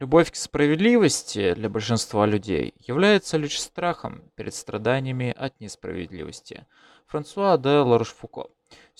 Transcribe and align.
Любовь 0.00 0.30
к 0.30 0.36
справедливости 0.36 1.52
для 1.52 1.68
большинства 1.68 2.24
людей 2.24 2.72
является 2.78 3.36
лишь 3.36 3.60
страхом 3.60 4.22
перед 4.34 4.54
страданиями 4.54 5.34
от 5.36 5.60
несправедливости. 5.60 6.64
Франсуа 7.06 7.58
де 7.58 7.68
Ларош-Фуко 7.68 8.48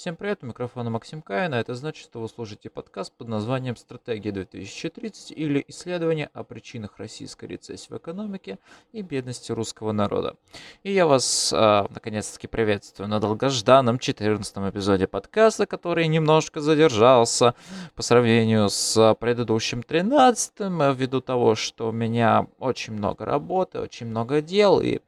Всем 0.01 0.17
привет, 0.17 0.39
у 0.41 0.47
микрофона 0.47 0.89
Максим 0.89 1.21
Каина. 1.21 1.57
Это 1.57 1.75
значит, 1.75 2.03
что 2.03 2.21
вы 2.21 2.29
слушаете 2.31 2.71
подкаст 2.71 3.13
под 3.13 3.29
названием 3.29 3.77
«Стратегия 3.77 4.31
2030» 4.31 5.35
или 5.35 5.63
«Исследование 5.69 6.31
о 6.33 6.43
причинах 6.43 6.97
российской 6.97 7.45
рецессии 7.45 7.93
в 7.93 7.99
экономике 7.99 8.59
и 8.93 9.03
бедности 9.03 9.53
русского 9.53 9.93
народа». 9.93 10.37
И 10.85 10.93
я 10.93 11.07
вас, 11.07 11.53
э, 11.53 11.85
наконец-таки, 11.91 12.47
приветствую 12.47 13.09
на 13.09 13.21
долгожданном 13.21 13.99
14 13.99 14.71
эпизоде 14.71 15.07
подкаста, 15.07 15.67
который 15.67 16.07
немножко 16.07 16.63
задержался 16.63 17.55
по 17.95 18.01
сравнению 18.01 18.71
с 18.71 19.15
предыдущим 19.21 19.83
13 19.83 20.95
ввиду 20.95 21.21
того, 21.21 21.57
что 21.57 21.91
у 21.91 21.93
меня 21.93 22.47
очень 22.59 22.95
много 22.95 23.27
работы, 23.27 23.81
очень 23.81 24.07
много 24.07 24.41
дел, 24.41 24.81
и 24.81 25.01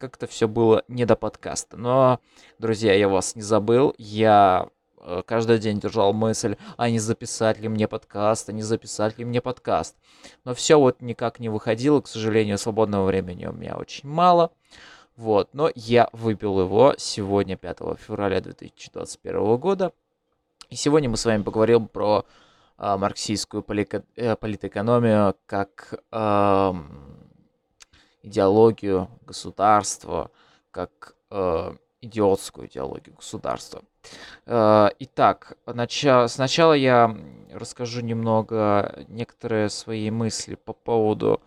как-то 0.00 0.26
все 0.26 0.48
было 0.48 0.82
не 0.88 1.04
до 1.04 1.14
подкаста. 1.14 1.76
Но, 1.76 2.20
друзья, 2.58 2.94
я 2.94 3.08
вас 3.08 3.36
не 3.36 3.42
забыл. 3.42 3.94
Я 3.98 4.70
э, 4.98 5.22
каждый 5.26 5.58
день 5.58 5.78
держал 5.78 6.14
мысль, 6.14 6.56
а 6.78 6.88
не 6.88 6.98
записать 6.98 7.60
ли 7.60 7.68
мне 7.68 7.86
подкаст, 7.86 8.48
а 8.48 8.52
не 8.52 8.62
записать 8.62 9.18
ли 9.18 9.24
мне 9.26 9.42
подкаст. 9.42 9.96
Но 10.44 10.54
все 10.54 10.80
вот 10.80 11.02
никак 11.02 11.38
не 11.38 11.50
выходило, 11.50 12.00
к 12.00 12.08
сожалению, 12.08 12.56
свободного 12.56 13.04
времени 13.04 13.46
у 13.46 13.52
меня 13.52 13.76
очень 13.76 14.08
мало. 14.08 14.50
Вот, 15.16 15.50
но 15.52 15.70
я 15.74 16.08
выпил 16.12 16.58
его 16.60 16.94
сегодня, 16.96 17.56
5 17.56 17.78
февраля 17.98 18.40
2021 18.40 19.56
года. 19.58 19.92
И 20.70 20.76
сегодня 20.76 21.10
мы 21.10 21.18
с 21.18 21.26
вами 21.26 21.42
поговорим 21.42 21.88
про 21.88 22.24
э, 22.78 22.96
марксистскую 22.96 23.62
э, 23.68 24.36
политэкономию 24.36 25.36
как 25.44 26.00
э, 26.10 26.72
идеологию 28.22 29.08
государства, 29.26 30.30
как 30.70 31.14
э, 31.30 31.74
идиотскую 32.00 32.68
идеологию 32.68 33.14
государства. 33.16 33.82
Э, 34.46 34.88
итак, 34.98 35.56
нача- 35.66 36.28
сначала 36.28 36.72
я 36.72 37.16
расскажу 37.52 38.00
немного 38.00 39.04
некоторые 39.08 39.68
свои 39.68 40.10
мысли 40.10 40.54
по 40.54 40.72
поводу 40.72 41.40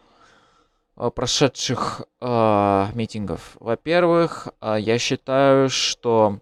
э, 0.98 1.10
прошедших 1.10 2.04
э, 2.22 2.88
митингов. 2.94 3.58
Во-первых, 3.60 4.50
э, 4.62 4.78
я 4.80 4.98
считаю, 5.00 5.70
что 5.70 6.40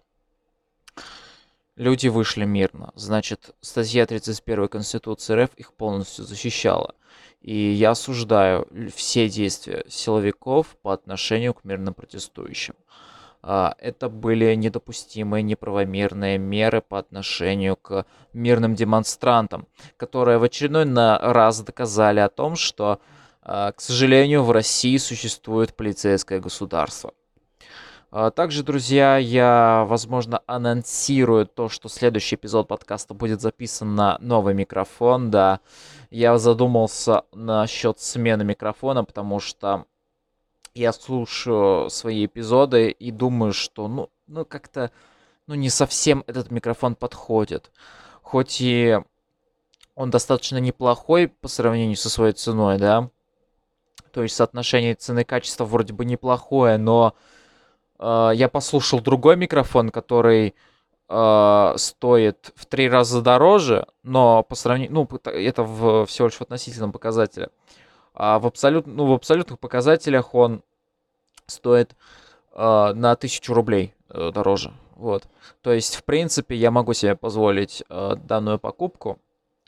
люди 1.76 2.08
вышли 2.08 2.46
мирно. 2.46 2.92
Значит, 2.96 3.56
статья 3.62 4.06
31 4.06 4.68
Конституции 4.68 5.44
РФ 5.44 5.52
их 5.56 5.74
полностью 5.74 6.26
защищала. 6.26 6.96
И 7.42 7.56
я 7.56 7.92
осуждаю 7.92 8.68
все 8.96 9.28
действия 9.28 9.84
силовиков 9.90 10.76
по 10.82 10.94
отношению 10.94 11.54
к 11.54 11.64
мирным 11.64 11.94
протестующим. 11.94 12.76
А, 13.44 13.74
это 13.80 14.10
были 14.10 14.54
недопустимые, 14.54 15.42
неправомерные 15.42 16.38
меры 16.38 16.82
по 16.82 17.00
отношению 17.00 17.76
к 17.76 18.06
мирным 18.34 18.76
демонстрантам, 18.76 19.68
которые 19.98 20.38
в 20.38 20.44
очередной 20.44 20.86
раз 20.94 21.62
доказали 21.62 22.20
о 22.20 22.30
том, 22.30 22.56
что, 22.56 23.00
а, 23.42 23.72
к 23.72 23.82
сожалению, 23.82 24.44
в 24.44 24.52
России 24.52 24.98
существует 24.98 25.74
полицейское 25.76 26.40
государство. 26.40 27.14
А, 28.14 28.30
также, 28.30 28.64
друзья, 28.64 29.16
я, 29.16 29.86
возможно, 29.88 30.42
анонсирую 30.46 31.46
то, 31.46 31.70
что 31.70 31.88
следующий 31.88 32.36
эпизод 32.36 32.68
подкаста 32.68 33.14
будет 33.14 33.40
записан 33.40 33.96
на 33.96 34.18
новый 34.20 34.54
микрофон, 34.54 35.32
да. 35.32 35.62
Я 36.10 36.38
задумался 36.38 37.24
насчет 37.32 38.02
смены 38.02 38.44
микрофона, 38.44 39.06
потому 39.06 39.40
что 39.40 39.86
я 40.76 40.92
слушаю 40.92 41.90
свои 41.90 42.26
эпизоды 42.26 42.92
и 42.92 43.12
думаю, 43.12 43.54
что, 43.54 43.88
ну, 43.88 44.10
ну 44.28 44.44
как-то, 44.44 44.92
ну, 45.48 45.56
не 45.56 45.70
совсем 45.70 46.26
этот 46.28 46.52
микрофон 46.52 46.96
подходит. 46.96 47.72
Хоть 48.24 48.60
и 48.60 49.00
он 49.96 50.10
достаточно 50.10 50.58
неплохой 50.58 51.30
по 51.30 51.48
сравнению 51.48 51.96
со 51.96 52.10
своей 52.10 52.34
ценой, 52.34 52.78
да. 52.78 53.10
То 54.12 54.22
есть 54.22 54.36
соотношение 54.36 54.96
цены 54.96 55.22
и 55.22 55.24
качества 55.24 55.64
вроде 55.64 55.94
бы 55.94 56.04
неплохое, 56.04 56.78
но 56.78 57.16
я 58.02 58.50
послушал 58.52 59.00
другой 59.00 59.36
микрофон, 59.36 59.90
который 59.90 60.56
uh, 61.12 61.78
стоит 61.78 62.52
в 62.56 62.66
три 62.66 62.90
раза 62.90 63.22
дороже, 63.22 63.86
но 64.04 64.44
по 64.44 64.56
сравнению, 64.56 64.94
ну, 64.94 65.20
это 65.26 65.64
в, 65.64 66.06
всего 66.06 66.28
лишь 66.28 66.38
в 66.38 66.42
относительном 66.42 66.92
показателе. 66.92 67.50
А 68.14 68.40
в, 68.40 68.48
абсолют, 68.48 68.88
ну, 68.88 69.06
в 69.06 69.14
абсолютных 69.14 69.60
показателях 69.60 70.34
он 70.34 70.64
стоит 71.48 71.96
uh, 72.54 72.94
на 72.94 73.16
тысячу 73.16 73.54
рублей 73.54 73.94
uh, 74.10 74.32
дороже. 74.32 74.72
Вот. 74.96 75.24
То 75.62 75.74
есть, 75.74 75.96
в 75.96 76.04
принципе, 76.04 76.56
я 76.56 76.72
могу 76.72 76.94
себе 76.94 77.16
позволить 77.16 77.84
uh, 77.90 78.16
данную 78.16 78.60
покупку. 78.60 79.20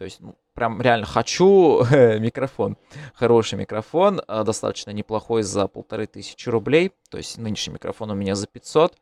То 0.04 0.06
есть, 0.06 0.20
ну, 0.20 0.36
прям 0.54 0.82
реально 0.82 1.06
хочу 1.06 1.86
микрофон. 2.20 2.76
Хороший 3.14 3.58
микрофон, 3.58 4.22
а, 4.28 4.44
достаточно 4.44 4.92
неплохой 4.92 5.44
за 5.44 5.66
полторы 5.70 6.08
тысячи 6.08 6.50
рублей. 6.50 6.92
То 7.10 7.16
есть 7.16 7.38
нынешний 7.38 7.76
микрофон 7.76 8.12
у 8.12 8.14
меня 8.14 8.36
за 8.36 8.48
500. 8.48 8.98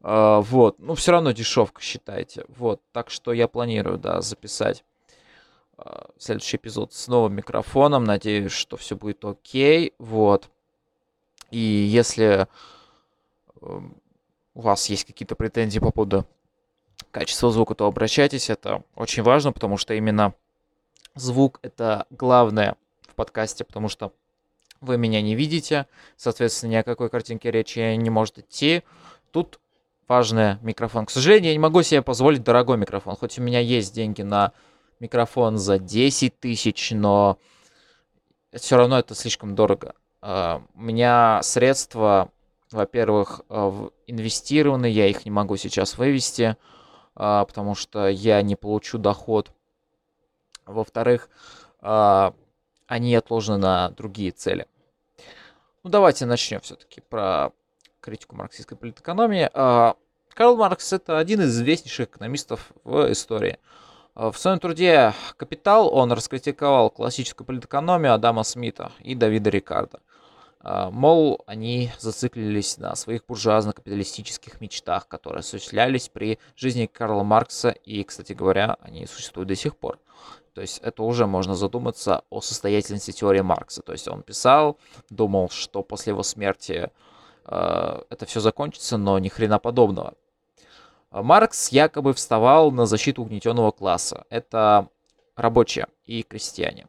А, 0.00 0.40
вот, 0.40 0.78
ну 0.78 0.94
все 0.94 1.12
равно 1.12 1.32
дешевка, 1.32 1.82
считайте. 1.82 2.46
Вот, 2.48 2.80
так 2.92 3.10
что 3.10 3.34
я 3.34 3.48
планирую, 3.48 3.98
да, 3.98 4.22
записать 4.22 4.82
а, 5.76 6.08
следующий 6.16 6.56
эпизод 6.56 6.94
с 6.94 7.06
новым 7.06 7.34
микрофоном. 7.34 8.04
Надеюсь, 8.04 8.52
что 8.52 8.78
все 8.78 8.96
будет 8.96 9.22
окей. 9.26 9.92
Вот. 9.98 10.48
И 11.50 11.58
если 11.58 12.46
эм, 13.60 13.94
у 14.54 14.62
вас 14.62 14.88
есть 14.88 15.04
какие-то 15.04 15.36
претензии 15.36 15.80
по 15.80 15.90
поводу 15.90 16.24
качества 17.10 17.50
звука, 17.50 17.74
то 17.74 17.86
обращайтесь. 17.86 18.50
Это 18.50 18.82
очень 18.94 19.22
важно, 19.22 19.52
потому 19.52 19.76
что 19.76 19.94
именно 19.94 20.34
Звук— 21.18 21.58
это 21.62 22.06
главное 22.10 22.76
в 23.08 23.14
подкасте, 23.14 23.64
потому 23.64 23.88
что 23.88 24.12
вы 24.80 24.96
меня 24.96 25.20
не 25.20 25.34
видите, 25.34 25.86
соответственно, 26.16 26.70
ни 26.70 26.76
о 26.76 26.84
какой 26.84 27.10
картинке 27.10 27.50
речи 27.50 27.80
не 27.96 28.10
может 28.10 28.38
идти. 28.38 28.82
Тут 29.32 29.58
важный 30.06 30.58
микрофон. 30.62 31.06
К 31.06 31.10
сожалению, 31.10 31.48
я 31.48 31.54
не 31.54 31.58
могу 31.58 31.82
себе 31.82 32.02
позволить 32.02 32.44
дорогой 32.44 32.76
микрофон, 32.76 33.16
хоть 33.16 33.38
у 33.38 33.42
меня 33.42 33.58
есть 33.58 33.94
деньги 33.94 34.22
на 34.22 34.52
микрофон 35.00 35.58
за 35.58 35.78
10 35.78 36.38
тысяч, 36.38 36.92
но 36.92 37.38
все 38.52 38.76
равно 38.76 38.98
это 38.98 39.14
слишком 39.16 39.56
дорого. 39.56 39.94
А, 40.22 40.62
у 40.74 40.80
меня 40.80 41.40
средства, 41.42 42.30
во-первых, 42.70 43.40
а, 43.48 43.90
инвестированы, 44.06 44.86
я 44.86 45.08
их 45.08 45.24
не 45.24 45.32
могу 45.32 45.56
сейчас 45.56 45.98
вывести, 45.98 46.56
потому 47.18 47.74
что 47.74 48.08
я 48.08 48.40
не 48.42 48.54
получу 48.54 48.96
доход 48.96 49.52
во-вторых, 50.68 51.28
а, 51.80 52.34
они 52.86 53.14
отложены 53.14 53.58
на 53.58 53.90
другие 53.90 54.30
цели. 54.30 54.66
Ну, 55.82 55.90
давайте 55.90 56.26
начнем 56.26 56.60
все-таки 56.60 57.00
про 57.00 57.52
критику 58.00 58.36
марксистской 58.36 58.76
политэкономии. 58.76 59.48
А, 59.52 59.96
Карл 60.34 60.56
Маркс 60.56 60.92
это 60.92 61.18
один 61.18 61.40
из 61.40 61.50
известнейших 61.50 62.08
экономистов 62.08 62.72
в 62.84 63.10
истории. 63.10 63.58
А, 64.14 64.30
в 64.30 64.38
своем 64.38 64.58
труде 64.58 65.14
«Капитал» 65.36 65.92
он 65.92 66.12
раскритиковал 66.12 66.90
классическую 66.90 67.46
политэкономию 67.46 68.14
Адама 68.14 68.42
Смита 68.42 68.92
и 69.00 69.14
Давида 69.14 69.50
Рикардо. 69.50 70.00
Мол, 70.62 71.42
они 71.46 71.92
зациклились 71.98 72.78
на 72.78 72.96
своих 72.96 73.24
буржуазно-капиталистических 73.26 74.60
мечтах, 74.60 75.06
которые 75.06 75.40
осуществлялись 75.40 76.08
при 76.08 76.38
жизни 76.56 76.86
Карла 76.86 77.22
Маркса, 77.22 77.70
и, 77.70 78.02
кстати 78.02 78.32
говоря, 78.32 78.76
они 78.80 79.06
существуют 79.06 79.48
до 79.48 79.54
сих 79.54 79.76
пор. 79.76 80.00
То 80.58 80.62
есть 80.62 80.78
это 80.78 81.04
уже 81.04 81.26
можно 81.26 81.54
задуматься 81.54 82.24
о 82.30 82.40
состоятельности 82.40 83.12
теории 83.12 83.42
Маркса. 83.42 83.80
То 83.82 83.92
есть 83.92 84.08
он 84.08 84.22
писал, 84.24 84.76
думал, 85.08 85.50
что 85.50 85.84
после 85.84 86.10
его 86.10 86.24
смерти 86.24 86.90
э, 87.44 88.02
это 88.10 88.26
все 88.26 88.40
закончится, 88.40 88.96
но 88.96 89.20
ни 89.20 89.28
хрена 89.28 89.60
подобного. 89.60 90.14
Маркс 91.12 91.68
якобы 91.68 92.12
вставал 92.12 92.72
на 92.72 92.86
защиту 92.86 93.22
угнетенного 93.22 93.70
класса. 93.70 94.26
Это 94.30 94.88
рабочие 95.36 95.86
и 96.06 96.24
крестьяне. 96.24 96.88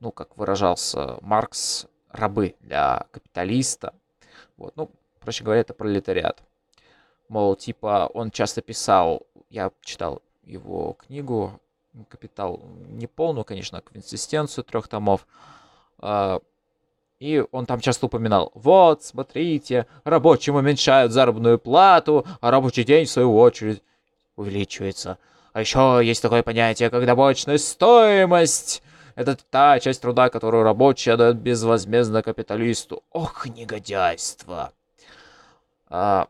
Ну, 0.00 0.10
как 0.10 0.38
выражался 0.38 1.18
Маркс, 1.20 1.86
рабы 2.10 2.54
для 2.60 3.06
капиталиста. 3.10 3.94
Вот, 4.56 4.76
ну, 4.76 4.90
проще 5.20 5.44
говоря, 5.44 5.60
это 5.60 5.74
пролетариат. 5.74 6.42
Мол, 7.28 7.56
типа, 7.56 8.10
он 8.14 8.30
часто 8.30 8.62
писал, 8.62 9.26
я 9.50 9.70
читал 9.82 10.22
его 10.44 10.94
книгу 10.94 11.60
капитал 12.08 12.60
не 12.90 13.06
полную, 13.06 13.44
конечно, 13.44 13.80
консистенцию 13.80 14.64
трех 14.64 14.88
томов. 14.88 15.26
А, 15.98 16.40
и 17.18 17.44
он 17.50 17.66
там 17.66 17.80
часто 17.80 18.06
упоминал, 18.06 18.52
вот, 18.54 19.02
смотрите, 19.02 19.86
рабочим 20.04 20.54
уменьшают 20.54 21.12
заработную 21.12 21.58
плату, 21.58 22.24
а 22.40 22.50
рабочий 22.50 22.84
день, 22.84 23.06
в 23.06 23.10
свою 23.10 23.36
очередь, 23.36 23.82
увеличивается. 24.36 25.18
А 25.52 25.60
еще 25.60 26.00
есть 26.04 26.22
такое 26.22 26.44
понятие, 26.44 26.90
как 26.90 27.04
добавочная 27.04 27.58
стоимость. 27.58 28.82
Это 29.18 29.36
та 29.50 29.80
часть 29.80 30.00
труда, 30.00 30.28
которую 30.28 30.62
рабочий 30.62 31.10
отдает 31.10 31.38
безвозмездно 31.38 32.22
капиталисту. 32.22 33.02
Ох, 33.10 33.46
негодяйство. 33.48 34.72
А, 35.88 36.28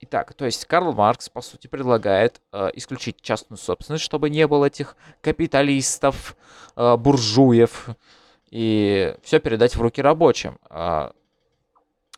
итак, 0.00 0.34
то 0.34 0.44
есть 0.44 0.66
Карл 0.66 0.92
Маркс, 0.92 1.30
по 1.30 1.40
сути, 1.40 1.68
предлагает 1.68 2.42
э, 2.52 2.68
исключить 2.74 3.22
частную 3.22 3.56
собственность, 3.56 4.04
чтобы 4.04 4.28
не 4.28 4.46
было 4.46 4.66
этих 4.66 4.94
капиталистов, 5.22 6.36
э, 6.76 6.96
буржуев, 6.98 7.88
и 8.50 9.16
все 9.22 9.40
передать 9.40 9.74
в 9.74 9.80
руки 9.80 10.02
рабочим, 10.02 10.58
э, 10.68 11.10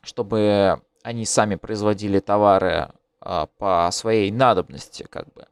чтобы 0.02 0.82
они 1.04 1.24
сами 1.24 1.54
производили 1.54 2.18
товары 2.18 2.90
э, 3.20 3.46
по 3.58 3.88
своей 3.92 4.32
надобности, 4.32 5.06
как 5.08 5.32
бы. 5.34 5.46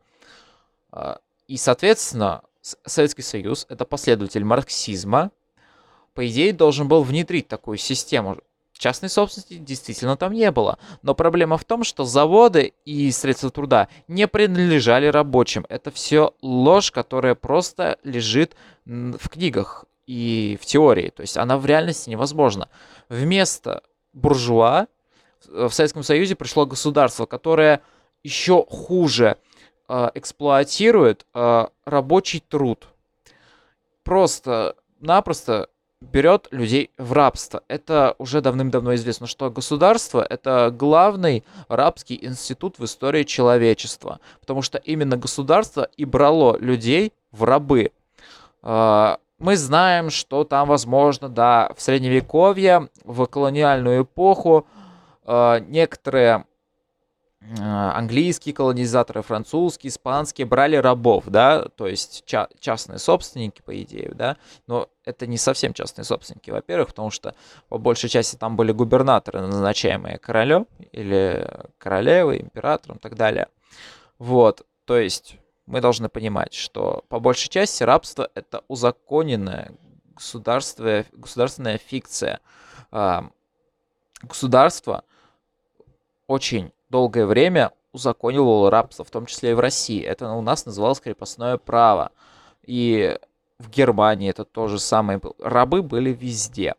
Э, 0.90 1.18
и, 1.46 1.56
соответственно, 1.56 2.42
Советский 2.84 3.22
Союз, 3.22 3.66
это 3.68 3.84
последователь 3.84 4.44
марксизма, 4.44 5.30
по 6.14 6.26
идее, 6.26 6.52
должен 6.52 6.88
был 6.88 7.02
внедрить 7.02 7.48
такую 7.48 7.78
систему. 7.78 8.38
Частной 8.72 9.08
собственности 9.08 9.54
действительно 9.54 10.16
там 10.16 10.32
не 10.32 10.50
было. 10.52 10.78
Но 11.02 11.14
проблема 11.14 11.58
в 11.58 11.64
том, 11.64 11.82
что 11.82 12.04
заводы 12.04 12.74
и 12.84 13.10
средства 13.10 13.50
труда 13.50 13.88
не 14.06 14.28
принадлежали 14.28 15.06
рабочим. 15.06 15.66
Это 15.68 15.90
все 15.90 16.34
ложь, 16.42 16.92
которая 16.92 17.34
просто 17.34 17.98
лежит 18.04 18.54
в 18.84 19.28
книгах 19.28 19.84
и 20.06 20.56
в 20.62 20.66
теории. 20.66 21.10
То 21.10 21.22
есть 21.22 21.36
она 21.36 21.58
в 21.58 21.66
реальности 21.66 22.08
невозможна. 22.08 22.68
Вместо 23.08 23.82
буржуа 24.12 24.86
в 25.46 25.70
Советском 25.70 26.04
Союзе 26.04 26.36
пришло 26.36 26.64
государство, 26.64 27.26
которое 27.26 27.82
еще 28.22 28.64
хуже 28.68 29.38
эксплуатирует 30.14 31.26
э, 31.34 31.66
рабочий 31.84 32.40
труд. 32.40 32.88
Просто-напросто 34.04 35.68
берет 36.00 36.48
людей 36.50 36.90
в 36.96 37.12
рабство. 37.12 37.62
Это 37.68 38.14
уже 38.18 38.40
давным-давно 38.40 38.94
известно, 38.94 39.26
что 39.26 39.50
государство— 39.50 40.24
это 40.30 40.70
главный 40.72 41.44
рабский 41.68 42.18
институт 42.22 42.78
в 42.78 42.84
истории 42.84 43.24
человечества, 43.24 44.20
потому 44.40 44.62
что 44.62 44.78
именно 44.78 45.16
государство 45.16 45.88
и 45.96 46.04
брало 46.04 46.56
людей 46.58 47.12
в 47.32 47.44
рабы. 47.44 47.92
А, 48.62 49.18
мы 49.38 49.56
знаем, 49.56 50.10
что 50.10 50.44
там, 50.44 50.68
возможно, 50.68 51.28
да, 51.28 51.72
в 51.76 51.82
Средневековье, 51.82 52.88
в 53.04 53.26
колониальную 53.26 54.02
эпоху 54.04 54.66
а, 55.24 55.58
некоторые 55.60 56.34
а, 56.34 56.44
английские 57.40 58.52
колонизаторы, 58.54 59.22
французские, 59.22 59.90
испанские 59.90 60.46
брали 60.46 60.76
рабов, 60.76 61.24
да, 61.26 61.66
то 61.76 61.86
есть 61.86 62.24
ча- 62.26 62.48
частные 62.58 62.98
собственники, 62.98 63.62
по 63.62 63.80
идее, 63.80 64.10
да, 64.14 64.36
но 64.66 64.88
это 65.04 65.26
не 65.26 65.38
совсем 65.38 65.72
частные 65.72 66.04
собственники, 66.04 66.50
во-первых, 66.50 66.88
потому 66.88 67.10
что 67.10 67.34
по 67.68 67.78
большей 67.78 68.10
части 68.10 68.36
там 68.36 68.56
были 68.56 68.72
губернаторы, 68.72 69.40
назначаемые 69.40 70.18
королем 70.18 70.66
или 70.92 71.48
королевой, 71.78 72.40
императором 72.40 72.96
и 72.96 73.00
так 73.00 73.14
далее. 73.14 73.48
Вот, 74.18 74.66
то 74.84 74.98
есть 74.98 75.36
мы 75.66 75.80
должны 75.80 76.08
понимать, 76.08 76.54
что 76.54 77.04
по 77.08 77.20
большей 77.20 77.48
части 77.48 77.82
рабство 77.84 78.30
это 78.34 78.64
узаконенная 78.68 79.72
государственная, 80.14 81.06
государственная 81.12 81.78
фикция. 81.78 82.40
А, 82.90 83.30
государство 84.22 85.04
очень 86.26 86.72
долгое 86.90 87.26
время 87.26 87.72
узаконивал 87.92 88.70
рабство, 88.70 89.04
в 89.04 89.10
том 89.10 89.26
числе 89.26 89.52
и 89.52 89.54
в 89.54 89.60
России. 89.60 90.02
Это 90.02 90.30
у 90.32 90.40
нас 90.40 90.66
называлось 90.66 91.00
крепостное 91.00 91.56
право. 91.56 92.12
И 92.64 93.18
в 93.58 93.70
Германии 93.70 94.30
это 94.30 94.44
то 94.44 94.68
же 94.68 94.78
самое. 94.78 95.20
Рабы 95.40 95.82
были 95.82 96.12
везде. 96.12 96.74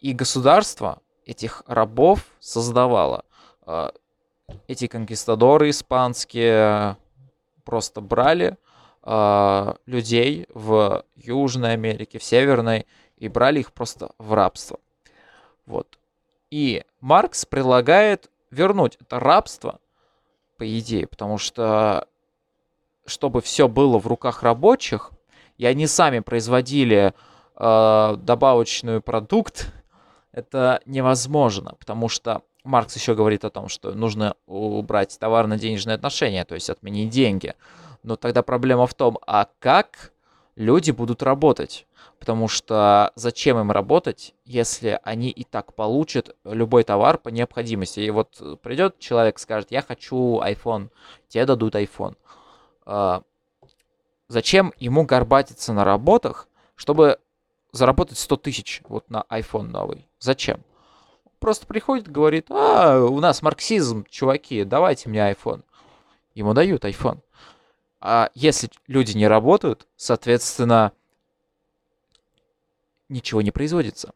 И 0.00 0.12
государство 0.12 1.00
этих 1.24 1.62
рабов 1.66 2.26
создавало. 2.40 3.24
А, 3.64 3.92
эти 4.66 4.86
конкистадоры 4.86 5.70
испанские 5.70 6.96
просто 7.64 8.00
брали 8.00 8.56
а, 9.02 9.76
людей 9.86 10.46
в 10.52 11.04
Южной 11.14 11.74
Америке, 11.74 12.18
в 12.18 12.24
Северной, 12.24 12.86
и 13.16 13.28
брали 13.28 13.60
их 13.60 13.72
просто 13.72 14.10
в 14.18 14.32
рабство. 14.34 14.80
Вот. 15.66 15.98
И 16.50 16.82
Маркс 17.00 17.46
предлагает 17.46 18.31
вернуть 18.52 18.96
это 19.00 19.18
рабство, 19.18 19.80
по 20.58 20.78
идее, 20.78 21.08
потому 21.08 21.38
что 21.38 22.06
чтобы 23.04 23.40
все 23.40 23.66
было 23.66 23.98
в 23.98 24.06
руках 24.06 24.44
рабочих, 24.44 25.10
и 25.58 25.66
они 25.66 25.88
сами 25.88 26.20
производили 26.20 27.14
э, 27.56 28.16
добавочный 28.16 29.00
продукт, 29.00 29.72
это 30.30 30.80
невозможно, 30.86 31.74
потому 31.78 32.08
что 32.08 32.42
Маркс 32.64 32.94
еще 32.94 33.14
говорит 33.14 33.44
о 33.44 33.50
том, 33.50 33.68
что 33.68 33.92
нужно 33.92 34.36
убрать 34.46 35.18
товарно-денежные 35.18 35.94
отношения, 35.94 36.44
то 36.44 36.54
есть 36.54 36.70
отменить 36.70 37.10
деньги. 37.10 37.54
Но 38.04 38.16
тогда 38.16 38.42
проблема 38.42 38.86
в 38.86 38.94
том, 38.94 39.18
а 39.26 39.48
как 39.58 40.11
люди 40.56 40.90
будут 40.90 41.22
работать? 41.22 41.86
Потому 42.18 42.46
что 42.46 43.10
зачем 43.16 43.58
им 43.58 43.72
работать, 43.72 44.34
если 44.44 45.00
они 45.02 45.30
и 45.30 45.44
так 45.44 45.74
получат 45.74 46.36
любой 46.44 46.84
товар 46.84 47.18
по 47.18 47.30
необходимости? 47.30 48.00
И 48.00 48.10
вот 48.10 48.60
придет 48.62 48.98
человек, 48.98 49.38
скажет, 49.38 49.72
я 49.72 49.82
хочу 49.82 50.40
iPhone, 50.40 50.90
тебе 51.28 51.46
дадут 51.46 51.74
iPhone. 51.74 52.16
А, 52.84 53.22
зачем 54.28 54.72
ему 54.78 55.04
горбатиться 55.04 55.72
на 55.72 55.84
работах, 55.84 56.48
чтобы 56.76 57.18
заработать 57.72 58.18
100 58.18 58.36
тысяч 58.36 58.82
вот 58.88 59.10
на 59.10 59.24
iPhone 59.28 59.68
новый? 59.68 60.08
Зачем? 60.20 60.62
Просто 61.40 61.66
приходит, 61.66 62.08
говорит, 62.08 62.46
а, 62.50 63.00
у 63.00 63.18
нас 63.18 63.42
марксизм, 63.42 64.04
чуваки, 64.08 64.62
давайте 64.62 65.08
мне 65.08 65.18
iPhone. 65.32 65.64
Ему 66.34 66.54
дают 66.54 66.84
iPhone. 66.84 67.18
А 68.04 68.30
если 68.34 68.68
люди 68.88 69.16
не 69.16 69.28
работают, 69.28 69.86
соответственно, 69.96 70.90
ничего 73.08 73.42
не 73.42 73.52
производится. 73.52 74.12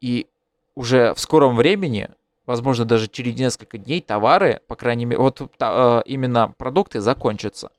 И 0.00 0.26
уже 0.74 1.12
в 1.12 1.20
скором 1.20 1.54
времени, 1.54 2.08
возможно, 2.46 2.86
даже 2.86 3.06
через 3.08 3.38
несколько 3.38 3.76
дней, 3.76 4.00
товары, 4.00 4.62
по 4.68 4.74
крайней 4.74 5.04
мере, 5.04 5.20
вот 5.20 5.42
та, 5.58 6.00
э, 6.00 6.08
именно 6.08 6.54
продукты 6.56 7.00
закончатся. 7.00 7.70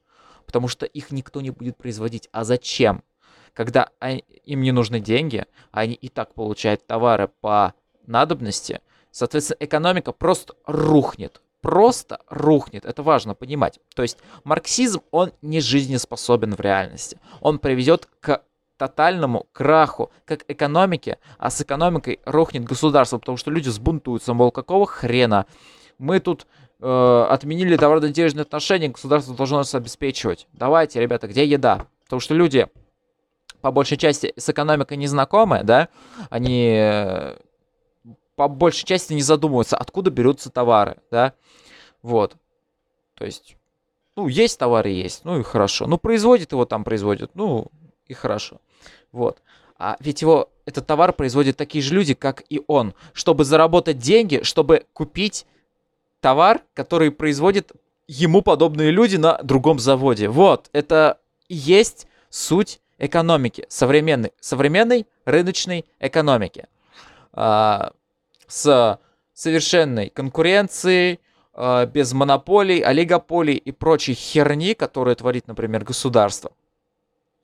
Потому 0.45 0.67
что 0.67 0.85
их 0.85 1.09
никто 1.09 1.41
не 1.41 1.49
будет 1.49 1.75
производить. 1.75 2.29
А 2.31 2.43
зачем? 2.43 3.03
Когда 3.53 3.89
им 4.45 4.61
не 4.61 4.71
нужны 4.71 4.99
деньги, 4.99 5.45
они 5.71 5.95
и 5.95 6.09
так 6.09 6.35
получают 6.35 6.85
товары 6.85 7.29
по 7.41 7.73
надобности, 8.05 8.81
соответственно, 9.09 9.57
экономика 9.61 10.11
просто 10.11 10.53
рухнет. 10.67 11.41
Просто 11.61 12.19
рухнет. 12.29 12.85
Это 12.85 13.03
важно 13.03 13.35
понимать. 13.35 13.79
То 13.95 14.01
есть 14.01 14.17
марксизм, 14.43 15.01
он 15.11 15.33
не 15.41 15.59
жизнеспособен 15.59 16.55
в 16.55 16.59
реальности. 16.59 17.19
Он 17.41 17.59
приведет 17.59 18.07
к 18.19 18.41
тотальному 18.77 19.47
краху 19.51 20.09
как 20.25 20.45
экономики, 20.47 21.17
а 21.37 21.49
с 21.49 21.61
экономикой 21.61 22.19
рухнет 22.25 22.63
государство, 22.63 23.17
потому 23.17 23.37
что 23.37 23.51
люди 23.51 23.67
сбунтуются, 23.67 24.33
мол, 24.33 24.51
какого 24.51 24.85
хрена 24.87 25.45
мы 25.97 26.21
тут 26.21 26.47
э, 26.79 27.27
отменили 27.29 27.75
товарно-денежные 27.75 28.43
отношения, 28.43 28.87
государство 28.87 29.35
должно 29.35 29.57
нас 29.57 29.75
обеспечивать. 29.75 30.47
Давайте, 30.53 31.01
ребята, 31.01 31.27
где 31.27 31.45
еда? 31.45 31.87
Потому 32.05 32.21
что 32.21 32.33
люди 32.33 32.67
по 33.61 33.71
большей 33.71 33.97
части 33.97 34.33
с 34.37 34.49
экономикой 34.49 34.95
не 34.97 35.07
знакомы, 35.07 35.61
да, 35.63 35.89
они 36.29 36.73
э, 36.79 37.35
по 38.39 38.47
большей 38.47 38.85
части 38.85 39.11
не 39.11 39.21
задумываются, 39.21 39.75
откуда 39.75 40.11
берутся 40.11 40.49
товары, 40.49 40.95
да, 41.11 41.33
вот. 42.01 42.37
То 43.15 43.25
есть, 43.25 43.57
ну, 44.15 44.29
есть 44.29 44.57
товары, 44.57 44.91
есть, 44.91 45.25
ну 45.25 45.41
и 45.41 45.43
хорошо. 45.43 45.87
Ну, 45.87 45.97
производит 45.97 46.53
его 46.53 46.63
там, 46.63 46.85
производит, 46.85 47.31
ну 47.33 47.67
и 48.05 48.13
хорошо. 48.13 48.61
Вот. 49.11 49.41
А 49.77 49.97
ведь 49.99 50.21
его, 50.21 50.51
этот 50.65 50.87
товар 50.87 51.11
производят 51.11 51.57
такие 51.57 51.81
же 51.81 51.93
люди, 51.93 52.13
как 52.13 52.45
и 52.47 52.61
он, 52.67 52.93
чтобы 53.11 53.43
заработать 53.43 53.97
деньги, 53.97 54.39
чтобы 54.43 54.85
купить 54.93 55.45
товар, 56.21 56.61
который 56.73 57.11
производят 57.11 57.73
ему 58.07 58.41
подобные 58.41 58.91
люди 58.91 59.17
на 59.17 59.37
другом 59.43 59.79
заводе. 59.79 60.29
Вот, 60.29 60.69
это 60.71 61.19
и 61.49 61.55
есть 61.55 62.07
суть 62.29 62.79
экономики, 62.99 63.65
современной, 63.67 64.31
современной 64.39 65.07
рыночной 65.25 65.83
экономики. 65.99 66.67
А, 67.33 67.91
с 68.49 68.99
совершенной 69.33 70.09
конкуренцией, 70.09 71.21
а, 71.53 71.85
без 71.85 72.11
монополий, 72.11 72.79
олигополий 72.79 73.55
и 73.55 73.71
прочей 73.71 74.13
херни, 74.13 74.73
которую 74.73 75.15
творит, 75.15 75.47
например, 75.47 75.85
государство. 75.85 76.51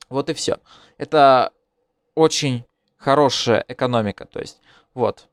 Вот 0.10 0.30
и 0.30 0.34
все. 0.34 0.58
Это 0.98 1.52
очень 2.16 2.66
хорошая 2.98 3.64
экономика, 3.68 4.26
то 4.26 4.40
есть, 4.40 4.60
вот. 4.94 5.28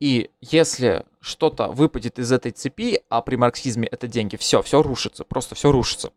И 0.00 0.30
если 0.40 1.04
что-то 1.20 1.68
выпадет 1.68 2.18
из 2.18 2.32
этой 2.32 2.50
цепи, 2.50 3.02
а 3.08 3.22
при 3.22 3.36
марксизме 3.36 3.86
это 3.86 4.08
деньги, 4.08 4.36
все, 4.36 4.60
все 4.62 4.82
рушится, 4.82 5.24
просто 5.24 5.54
все 5.54 5.70
рушится. 5.70 6.12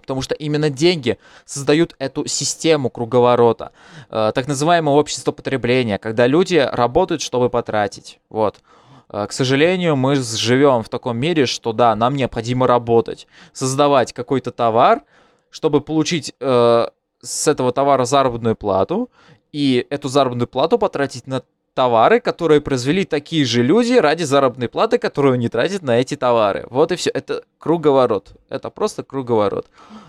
Потому 0.00 0.22
что 0.22 0.34
именно 0.34 0.70
деньги 0.70 1.18
создают 1.44 1.96
эту 1.98 2.26
систему 2.26 2.90
круговорота, 2.90 3.72
э, 4.10 4.32
так 4.34 4.46
называемое 4.46 4.94
общество 4.94 5.32
потребления, 5.32 5.98
когда 5.98 6.26
люди 6.26 6.56
работают, 6.56 7.22
чтобы 7.22 7.50
потратить. 7.50 8.20
Вот. 8.28 8.60
Э, 9.08 9.26
к 9.26 9.32
сожалению, 9.32 9.96
мы 9.96 10.14
живем 10.16 10.82
в 10.82 10.88
таком 10.88 11.16
мире, 11.16 11.46
что 11.46 11.72
да, 11.72 11.94
нам 11.96 12.14
необходимо 12.14 12.66
работать, 12.66 13.26
создавать 13.52 14.12
какой-то 14.12 14.52
товар, 14.52 15.02
чтобы 15.50 15.80
получить 15.80 16.34
э, 16.40 16.86
с 17.20 17.48
этого 17.48 17.72
товара 17.72 18.04
заработную 18.04 18.56
плату, 18.56 19.10
и 19.52 19.86
эту 19.90 20.08
заработную 20.08 20.46
плату 20.46 20.78
потратить 20.78 21.26
на 21.26 21.42
товары, 21.80 22.20
которые 22.20 22.60
произвели 22.60 23.06
такие 23.06 23.46
же 23.46 23.62
люди 23.62 23.94
ради 23.94 24.24
заработной 24.24 24.68
платы, 24.68 24.98
которую 24.98 25.32
они 25.32 25.48
тратят 25.48 25.80
на 25.80 25.98
эти 25.98 26.14
товары. 26.14 26.66
Вот 26.68 26.92
и 26.92 26.96
все. 26.96 27.08
Это 27.08 27.42
круговорот. 27.56 28.36
Это 28.50 28.68
просто 28.68 29.02
круговорот. 29.02 29.66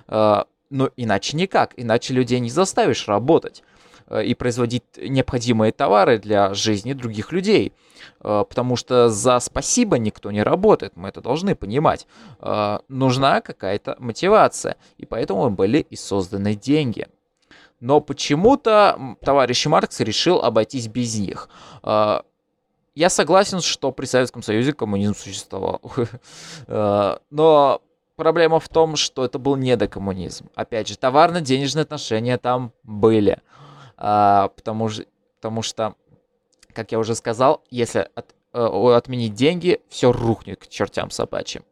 А, 0.10 0.48
но 0.70 0.90
иначе 0.98 1.38
никак. 1.38 1.72
Иначе 1.78 2.14
людей 2.14 2.42
не 2.42 2.50
заставишь 2.50 3.08
работать 3.08 3.64
а, 4.08 4.20
и 4.20 4.34
производить 4.34 4.84
необходимые 4.98 5.72
товары 5.72 6.18
для 6.18 6.54
жизни 6.54 6.92
других 6.92 7.32
людей. 7.32 7.72
А, 8.20 8.44
потому 8.44 8.76
что 8.76 9.08
за 9.08 9.40
спасибо 9.40 9.98
никто 9.98 10.30
не 10.30 10.44
работает, 10.44 10.98
мы 10.98 11.08
это 11.08 11.22
должны 11.22 11.56
понимать. 11.56 12.06
Нужна 12.90 13.40
какая-то 13.40 13.96
мотивация, 13.98 14.76
и 14.98 15.06
поэтому 15.06 15.50
были 15.50 15.78
и 15.78 15.96
созданы 15.96 16.54
деньги. 16.54 17.08
Но 17.82 18.00
почему-то 18.00 19.18
товарищ 19.26 19.66
Маркс 19.66 20.00
решил 20.00 20.40
обойтись 20.40 20.88
без 20.88 21.18
них. 21.18 21.50
А, 21.82 22.24
я 22.94 23.10
согласен, 23.10 23.60
что 23.60 23.92
при 23.92 24.06
Советском 24.06 24.44
Союзе 24.44 24.72
коммунизм 24.72 25.16
существовал. 25.16 25.82
А, 26.68 27.20
но 27.32 27.82
проблема 28.16 28.60
в 28.60 28.70
том, 28.70 28.96
что 28.96 29.26
это 29.26 29.40
был 29.40 29.56
недокоммунизм. 29.56 30.50
Опять 30.54 30.90
же, 30.90 30.98
товарно-денежные 30.98 31.82
отношения 31.82 32.38
там 32.38 32.72
были. 32.84 33.42
А, 33.98 34.50
потому, 34.50 34.90
потому 35.38 35.64
что, 35.64 35.96
как 36.74 36.92
я 36.92 37.00
уже 37.00 37.16
сказал, 37.16 37.64
если 37.72 38.08
от, 38.14 38.36
э, 38.54 38.94
отменить 38.96 39.34
деньги, 39.34 39.82
все 39.90 40.12
рухнет 40.12 40.60
к 40.60 40.68
чертям 40.68 41.10
собачьим. 41.10 41.64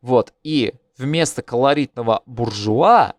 Вот. 0.00 0.32
И 0.42 0.74
вместо 0.96 1.42
колоритного 1.42 2.22
буржуа 2.24 3.14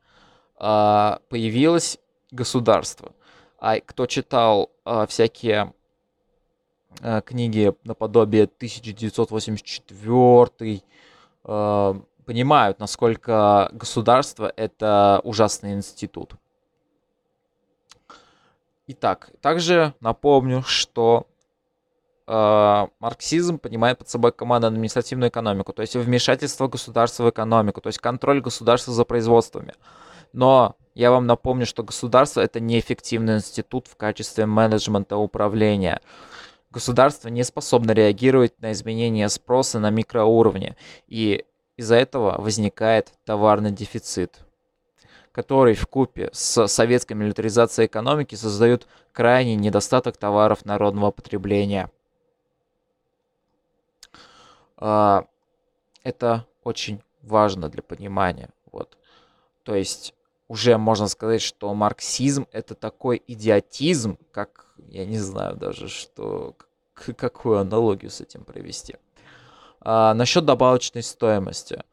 появилась 0.57 1.99
государства. 2.33 3.13
А 3.59 3.79
кто 3.79 4.07
читал 4.07 4.71
а, 4.83 5.07
всякие 5.07 5.73
а, 7.01 7.21
книги 7.21 7.73
наподобие 7.83 8.43
1984, 8.43 10.81
а, 11.45 12.01
понимают, 12.25 12.79
насколько 12.79 13.69
государство 13.73 14.51
это 14.55 15.19
ужасный 15.23 15.73
институт. 15.73 16.35
Итак, 18.87 19.29
также 19.41 19.93
напомню, 20.01 20.63
что 20.63 21.27
э, 22.27 22.87
марксизм 22.99 23.57
понимает 23.57 23.97
под 23.97 24.09
собой 24.09 24.33
командно-административную 24.33 25.29
экономику, 25.29 25.71
то 25.71 25.81
есть 25.81 25.95
вмешательство 25.95 26.67
государства 26.67 27.23
в 27.23 27.29
экономику, 27.29 27.79
то 27.79 27.87
есть 27.87 27.99
контроль 27.99 28.41
государства 28.41 28.93
за 28.93 29.05
производствами. 29.05 29.73
Но 30.33 30.75
я 30.93 31.11
вам 31.11 31.25
напомню, 31.25 31.65
что 31.65 31.83
государство 31.83 32.41
это 32.41 32.59
неэффективный 32.59 33.37
институт 33.37 33.87
в 33.87 33.95
качестве 33.95 34.45
менеджмента 34.45 35.17
управления. 35.17 36.01
Государство 36.71 37.29
не 37.29 37.43
способно 37.43 37.91
реагировать 37.91 38.59
на 38.61 38.71
изменения 38.71 39.29
спроса 39.29 39.79
на 39.79 39.89
микроуровне, 39.89 40.75
и 41.07 41.45
из-за 41.77 41.95
этого 41.95 42.39
возникает 42.39 43.11
товарный 43.25 43.71
дефицит, 43.71 44.39
который 45.31 45.75
в 45.75 45.87
купе 45.87 46.29
с 46.31 46.67
советской 46.67 47.13
милитаризацией 47.13 47.87
экономики 47.87 48.35
создает 48.35 48.87
крайний 49.11 49.55
недостаток 49.55 50.17
товаров 50.17 50.65
народного 50.65 51.11
потребления. 51.11 51.89
А, 54.77 55.25
это 56.03 56.45
очень 56.63 57.01
важно 57.21 57.69
для 57.69 57.81
понимания. 57.81 58.49
Вот. 58.71 58.97
То 59.63 59.75
есть 59.75 60.13
уже 60.53 60.77
можно 60.77 61.07
сказать, 61.07 61.41
что 61.41 61.73
марксизм 61.73 62.45
это 62.51 62.75
такой 62.75 63.23
идиотизм, 63.25 64.19
как, 64.31 64.67
я 64.89 65.03
не 65.03 65.17
знаю 65.17 65.55
даже, 65.55 65.89
что, 65.89 66.55
какую 66.93 67.57
аналогию 67.57 68.11
с 68.11 68.21
этим 68.21 68.43
провести. 68.43 68.97
А, 69.81 70.13
насчет 70.13 70.45
добавочной 70.45 71.01
стоимости. 71.01 71.83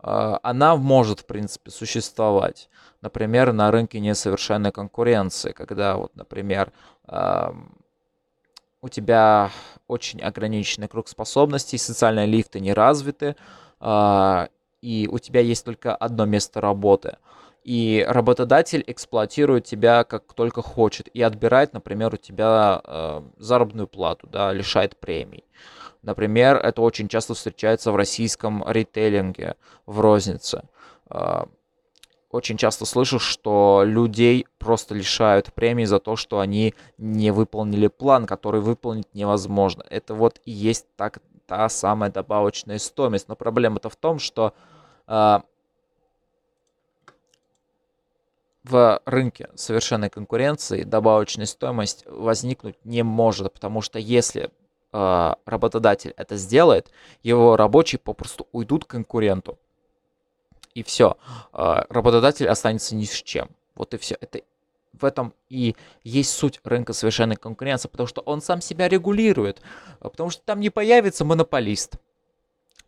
А, 0.00 0.40
она 0.42 0.74
может, 0.74 1.20
в 1.20 1.24
принципе, 1.24 1.70
существовать. 1.70 2.68
Например, 3.00 3.52
на 3.52 3.70
рынке 3.70 4.00
несовершенной 4.00 4.72
конкуренции, 4.72 5.52
когда, 5.52 5.94
вот, 5.94 6.16
например, 6.16 6.72
а, 7.06 7.54
у 8.82 8.88
тебя 8.88 9.52
очень 9.86 10.20
ограниченный 10.20 10.88
круг 10.88 11.06
способностей, 11.06 11.78
социальные 11.78 12.26
лифты 12.26 12.58
не 12.58 12.72
развиты, 12.72 13.36
а, 13.78 14.48
и 14.82 15.08
у 15.08 15.20
тебя 15.20 15.42
есть 15.42 15.64
только 15.64 15.94
одно 15.94 16.24
место 16.24 16.60
работы– 16.60 17.16
и 17.62 18.04
работодатель 18.08 18.82
эксплуатирует 18.86 19.64
тебя 19.64 20.04
как 20.04 20.32
только 20.32 20.62
хочет 20.62 21.08
и 21.08 21.22
отбирает, 21.22 21.72
например, 21.72 22.14
у 22.14 22.16
тебя 22.16 22.80
э, 22.82 23.22
заработную 23.36 23.86
плату, 23.86 24.26
да, 24.26 24.52
лишает 24.52 24.98
премий. 24.98 25.44
Например, 26.02 26.56
это 26.56 26.80
очень 26.80 27.08
часто 27.08 27.34
встречается 27.34 27.92
в 27.92 27.96
российском 27.96 28.64
ритейлинге, 28.66 29.56
в 29.84 30.00
рознице. 30.00 30.62
Э, 31.10 31.44
очень 32.30 32.56
часто 32.56 32.86
слышу, 32.86 33.18
что 33.18 33.82
людей 33.84 34.46
просто 34.58 34.94
лишают 34.94 35.52
премий 35.52 35.84
за 35.84 35.98
то, 35.98 36.16
что 36.16 36.38
они 36.38 36.74
не 36.96 37.32
выполнили 37.32 37.88
план, 37.88 38.24
который 38.24 38.60
выполнить 38.60 39.12
невозможно. 39.14 39.84
Это 39.90 40.14
вот 40.14 40.40
и 40.44 40.52
есть 40.52 40.86
так, 40.96 41.18
та 41.46 41.68
самая 41.68 42.10
добавочная 42.10 42.78
стоимость. 42.78 43.28
Но 43.28 43.34
проблема-то 43.34 43.90
в 43.90 43.96
том, 43.96 44.18
что 44.18 44.54
э, 45.08 45.40
в 48.64 49.00
рынке 49.06 49.48
совершенной 49.54 50.10
конкуренции 50.10 50.82
добавочная 50.82 51.46
стоимость 51.46 52.04
возникнуть 52.06 52.76
не 52.84 53.02
может, 53.02 53.52
потому 53.52 53.80
что 53.80 53.98
если 53.98 54.50
э, 54.92 55.34
работодатель 55.46 56.12
это 56.16 56.36
сделает, 56.36 56.90
его 57.22 57.56
рабочие 57.56 57.98
попросту 57.98 58.46
уйдут 58.52 58.84
к 58.84 58.88
конкуренту. 58.90 59.58
И 60.74 60.82
все. 60.82 61.16
Э, 61.52 61.84
работодатель 61.88 62.48
останется 62.48 62.94
ни 62.94 63.04
с 63.04 63.22
чем. 63.22 63.48
Вот 63.74 63.94
и 63.94 63.98
все. 63.98 64.16
Это 64.20 64.42
в 64.92 65.04
этом 65.04 65.32
и 65.48 65.74
есть 66.04 66.32
суть 66.32 66.60
рынка 66.64 66.92
совершенной 66.92 67.36
конкуренции, 67.36 67.88
потому 67.88 68.06
что 68.06 68.20
он 68.22 68.42
сам 68.42 68.60
себя 68.60 68.88
регулирует, 68.88 69.62
потому 70.00 70.30
что 70.30 70.42
там 70.42 70.60
не 70.60 70.68
появится 70.68 71.24
монополист, 71.24 71.94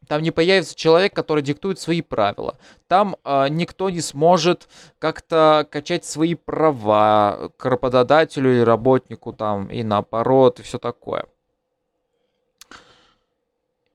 там 0.09 0.23
не 0.23 0.30
появится 0.30 0.75
человек, 0.75 1.14
который 1.14 1.42
диктует 1.42 1.78
свои 1.78 2.02
правила. 2.02 2.59
Там 2.88 3.16
э, 3.25 3.49
никто 3.49 3.90
не 3.90 4.00
сможет 4.00 4.68
как-то 4.99 5.66
качать 5.71 6.04
свои 6.04 6.35
права 6.35 7.50
к 7.56 7.64
работодателю 7.64 8.52
или 8.52 8.61
работнику 8.61 9.32
там 9.32 9.68
и 9.68 9.82
наоборот 9.82 10.61
и 10.61 10.62
все 10.62 10.78
такое. 10.78 11.26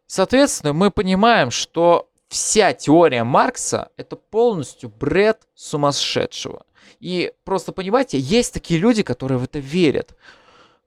Соответственно, 0.07 0.73
мы 0.73 0.89
понимаем, 0.89 1.51
что 1.51 2.09
вся 2.29 2.73
теория 2.73 3.23
Маркса 3.23 3.91
это 3.97 4.15
полностью 4.15 4.89
бред 4.89 5.47
сумасшедшего. 5.53 6.65
И 6.99 7.33
просто 7.43 7.73
понимаете, 7.73 8.17
есть 8.17 8.53
такие 8.53 8.79
люди, 8.79 9.03
которые 9.03 9.37
в 9.37 9.43
это 9.43 9.59
верят. 9.59 10.15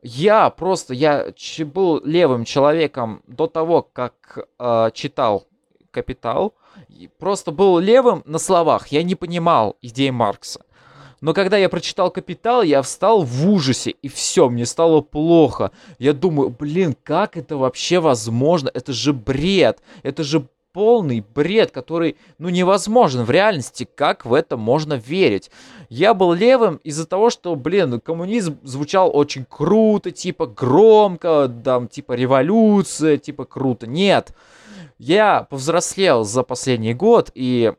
Я 0.02 0.49
просто, 0.50 0.95
я 0.95 1.33
был 1.66 2.00
левым 2.04 2.45
человеком 2.45 3.23
до 3.26 3.47
того, 3.47 3.83
как 3.83 4.47
э, 4.59 4.90
читал 4.95 5.47
«Капитал». 5.90 6.54
Просто 7.19 7.50
был 7.52 7.78
левым 7.78 8.23
на 8.25 8.38
словах, 8.38 8.88
я 8.88 9.02
не 9.02 9.14
понимал 9.14 9.76
идеи 9.83 10.11
Маркса. 10.11 10.61
Но 11.21 11.35
когда 11.35 11.59
я 11.59 11.69
прочитал 11.69 12.11
«Капитал», 12.11 12.62
я 12.62 12.80
встал 12.80 13.23
в 13.23 13.49
ужасе, 13.49 13.90
и 13.90 14.09
все, 14.09 14.49
мне 14.49 14.64
стало 14.64 15.02
плохо. 15.02 15.71
Я 15.99 16.14
думаю, 16.14 16.49
блин, 16.49 16.97
как 17.02 17.37
это 17.37 17.59
вообще 17.59 18.00
возможно? 18.00 18.71
Это 18.73 18.92
же 18.92 19.12
бред, 19.12 19.83
это 20.02 20.25
же 20.25 20.47
полный 20.72 21.20
бред, 21.20 21.70
который, 21.70 22.16
ну, 22.38 22.48
невозможен 22.48 23.24
в 23.24 23.30
реальности. 23.30 23.88
Как 23.94 24.24
в 24.24 24.34
это 24.34 24.56
можно 24.56 24.94
верить? 24.94 25.50
Я 25.88 26.14
был 26.14 26.32
левым 26.32 26.76
из-за 26.84 27.06
того, 27.06 27.30
что, 27.30 27.54
блин, 27.56 28.00
коммунизм 28.00 28.58
звучал 28.62 29.10
очень 29.14 29.44
круто, 29.44 30.10
типа 30.10 30.46
громко, 30.46 31.48
там, 31.64 31.88
типа 31.88 32.12
революция, 32.12 33.18
типа 33.18 33.44
круто. 33.44 33.86
Нет. 33.86 34.34
Я 34.98 35.46
повзрослел 35.48 36.24
за 36.24 36.42
последний 36.42 36.94
год 36.94 37.30
и 37.34 37.72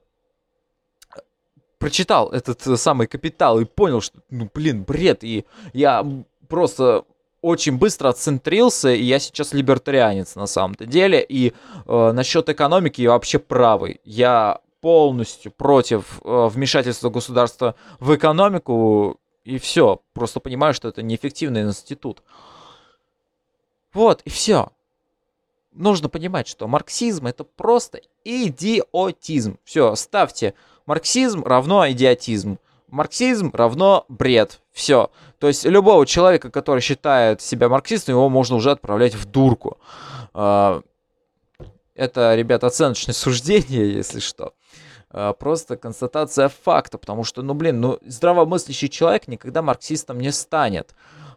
прочитал 1.77 2.29
этот 2.31 2.61
самый 2.79 3.07
«Капитал» 3.07 3.59
и 3.59 3.65
понял, 3.65 4.01
что, 4.01 4.19
ну, 4.29 4.49
блин, 4.53 4.83
бред. 4.83 5.23
И 5.23 5.45
я 5.73 6.05
просто 6.47 7.05
очень 7.41 7.77
быстро 7.77 8.09
отцентрился, 8.09 8.89
и 8.89 9.03
я 9.03 9.19
сейчас 9.19 9.53
либертарианец 9.53 10.35
на 10.35 10.45
самом-то 10.45 10.85
деле. 10.85 11.25
И 11.27 11.53
э, 11.85 12.11
насчет 12.11 12.49
экономики 12.49 13.01
я 13.01 13.11
вообще 13.11 13.39
правый. 13.39 13.99
Я 14.03 14.61
полностью 14.81 15.51
против 15.51 16.21
э, 16.23 16.47
вмешательства 16.51 17.09
государства 17.09 17.75
в 17.99 18.15
экономику, 18.15 19.19
и 19.43 19.57
все. 19.57 20.01
Просто 20.13 20.39
понимаю, 20.39 20.73
что 20.73 20.87
это 20.87 21.01
неэффективный 21.01 21.61
институт. 21.61 22.23
Вот, 23.93 24.21
и 24.23 24.29
все. 24.29 24.69
Нужно 25.73 26.09
понимать, 26.09 26.47
что 26.47 26.67
марксизм 26.67 27.27
это 27.27 27.43
просто 27.43 28.01
идиотизм. 28.23 29.57
Все, 29.63 29.95
ставьте 29.95 30.53
марксизм 30.85 31.43
равно 31.43 31.89
идиотизм. 31.89 32.59
Марксизм 32.91 33.51
равно 33.53 34.05
бред. 34.09 34.61
Все. 34.71 35.09
То 35.39 35.47
есть 35.47 35.65
любого 35.65 36.05
человека, 36.05 36.51
который 36.51 36.81
считает 36.81 37.41
себя 37.41 37.69
марксистом, 37.69 38.15
его 38.15 38.29
можно 38.29 38.57
уже 38.57 38.71
отправлять 38.71 39.15
в 39.15 39.25
дурку. 39.25 39.79
А, 40.33 40.81
это, 41.95 42.35
ребят, 42.35 42.63
оценочное 42.63 43.13
суждение, 43.15 43.93
если 43.93 44.19
что. 44.19 44.53
А, 45.09 45.33
просто 45.33 45.77
констатация 45.77 46.49
факта, 46.49 46.97
потому 46.97 47.23
что, 47.23 47.41
ну, 47.41 47.53
блин, 47.53 47.79
ну, 47.79 47.97
здравомыслящий 48.05 48.89
человек 48.89 49.27
никогда 49.27 49.61
марксистом 49.61 50.19
не 50.19 50.31
станет. 50.31 50.93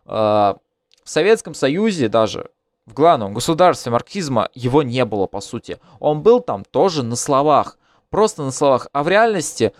А, 0.06 0.56
в 1.04 1.08
Советском 1.08 1.54
Союзе 1.54 2.08
даже, 2.08 2.50
в 2.86 2.94
главном 2.94 3.32
государстве 3.32 3.92
марксизма, 3.92 4.48
его 4.54 4.82
не 4.82 5.04
было, 5.04 5.26
по 5.26 5.40
сути. 5.40 5.78
Он 6.00 6.22
был 6.22 6.40
там 6.40 6.64
тоже 6.64 7.02
на 7.02 7.14
словах, 7.16 7.78
просто 8.10 8.42
на 8.42 8.50
словах, 8.50 8.88
а 8.92 9.02
в 9.02 9.08
реальности 9.08 9.72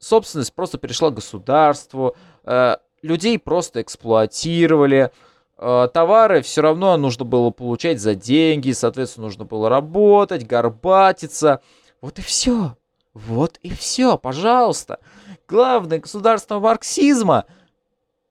собственность 0.00 0.52
просто 0.52 0.78
перешла 0.78 1.10
к 1.10 1.14
государству, 1.14 2.16
э, 2.44 2.76
людей 3.02 3.38
просто 3.38 3.82
эксплуатировали, 3.82 5.12
э, 5.58 5.88
товары 5.94 6.42
все 6.42 6.62
равно 6.62 6.96
нужно 6.96 7.24
было 7.24 7.50
получать 7.50 8.00
за 8.00 8.16
деньги, 8.16 8.72
соответственно, 8.72 9.26
нужно 9.26 9.44
было 9.44 9.68
работать, 9.68 10.44
горбатиться. 10.44 11.60
Вот 12.00 12.18
и 12.18 12.22
все. 12.22 12.76
Вот 13.14 13.58
и 13.62 13.70
все, 13.70 14.18
пожалуйста. 14.18 14.98
Главное 15.46 16.00
государство 16.00 16.58
марксизма– 16.58 17.44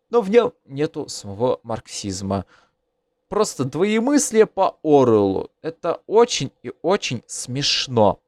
но 0.09 0.21
в 0.21 0.29
нем 0.29 0.53
нету 0.65 1.07
самого 1.07 1.59
марксизма. 1.63 2.45
Просто 3.27 3.63
двоемыслие 3.63 4.47
по 4.47 4.77
Оруэллу. 4.83 5.51
Это 5.61 6.01
очень 6.07 6.51
и 6.63 6.73
очень 6.81 7.23
смешно. 7.27 8.19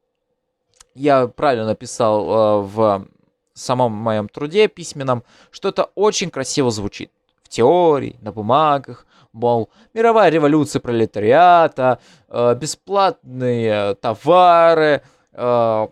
Я 0.94 1.26
правильно 1.26 1.66
написал 1.66 2.24
э, 2.24 2.62
в 2.62 3.08
самом 3.54 3.92
моем 3.92 4.28
труде 4.28 4.68
письменном, 4.68 5.24
что 5.50 5.68
это 5.68 5.90
очень 5.94 6.30
красиво 6.30 6.70
звучит. 6.70 7.10
В 7.42 7.48
теории, 7.48 8.16
на 8.20 8.32
бумагах, 8.32 9.06
мол, 9.32 9.68
мировая 9.94 10.30
революция 10.30 10.80
пролетариата, 10.80 11.98
э, 12.28 12.54
бесплатные 12.54 13.94
товары, 13.96 15.02
э, 15.32 15.88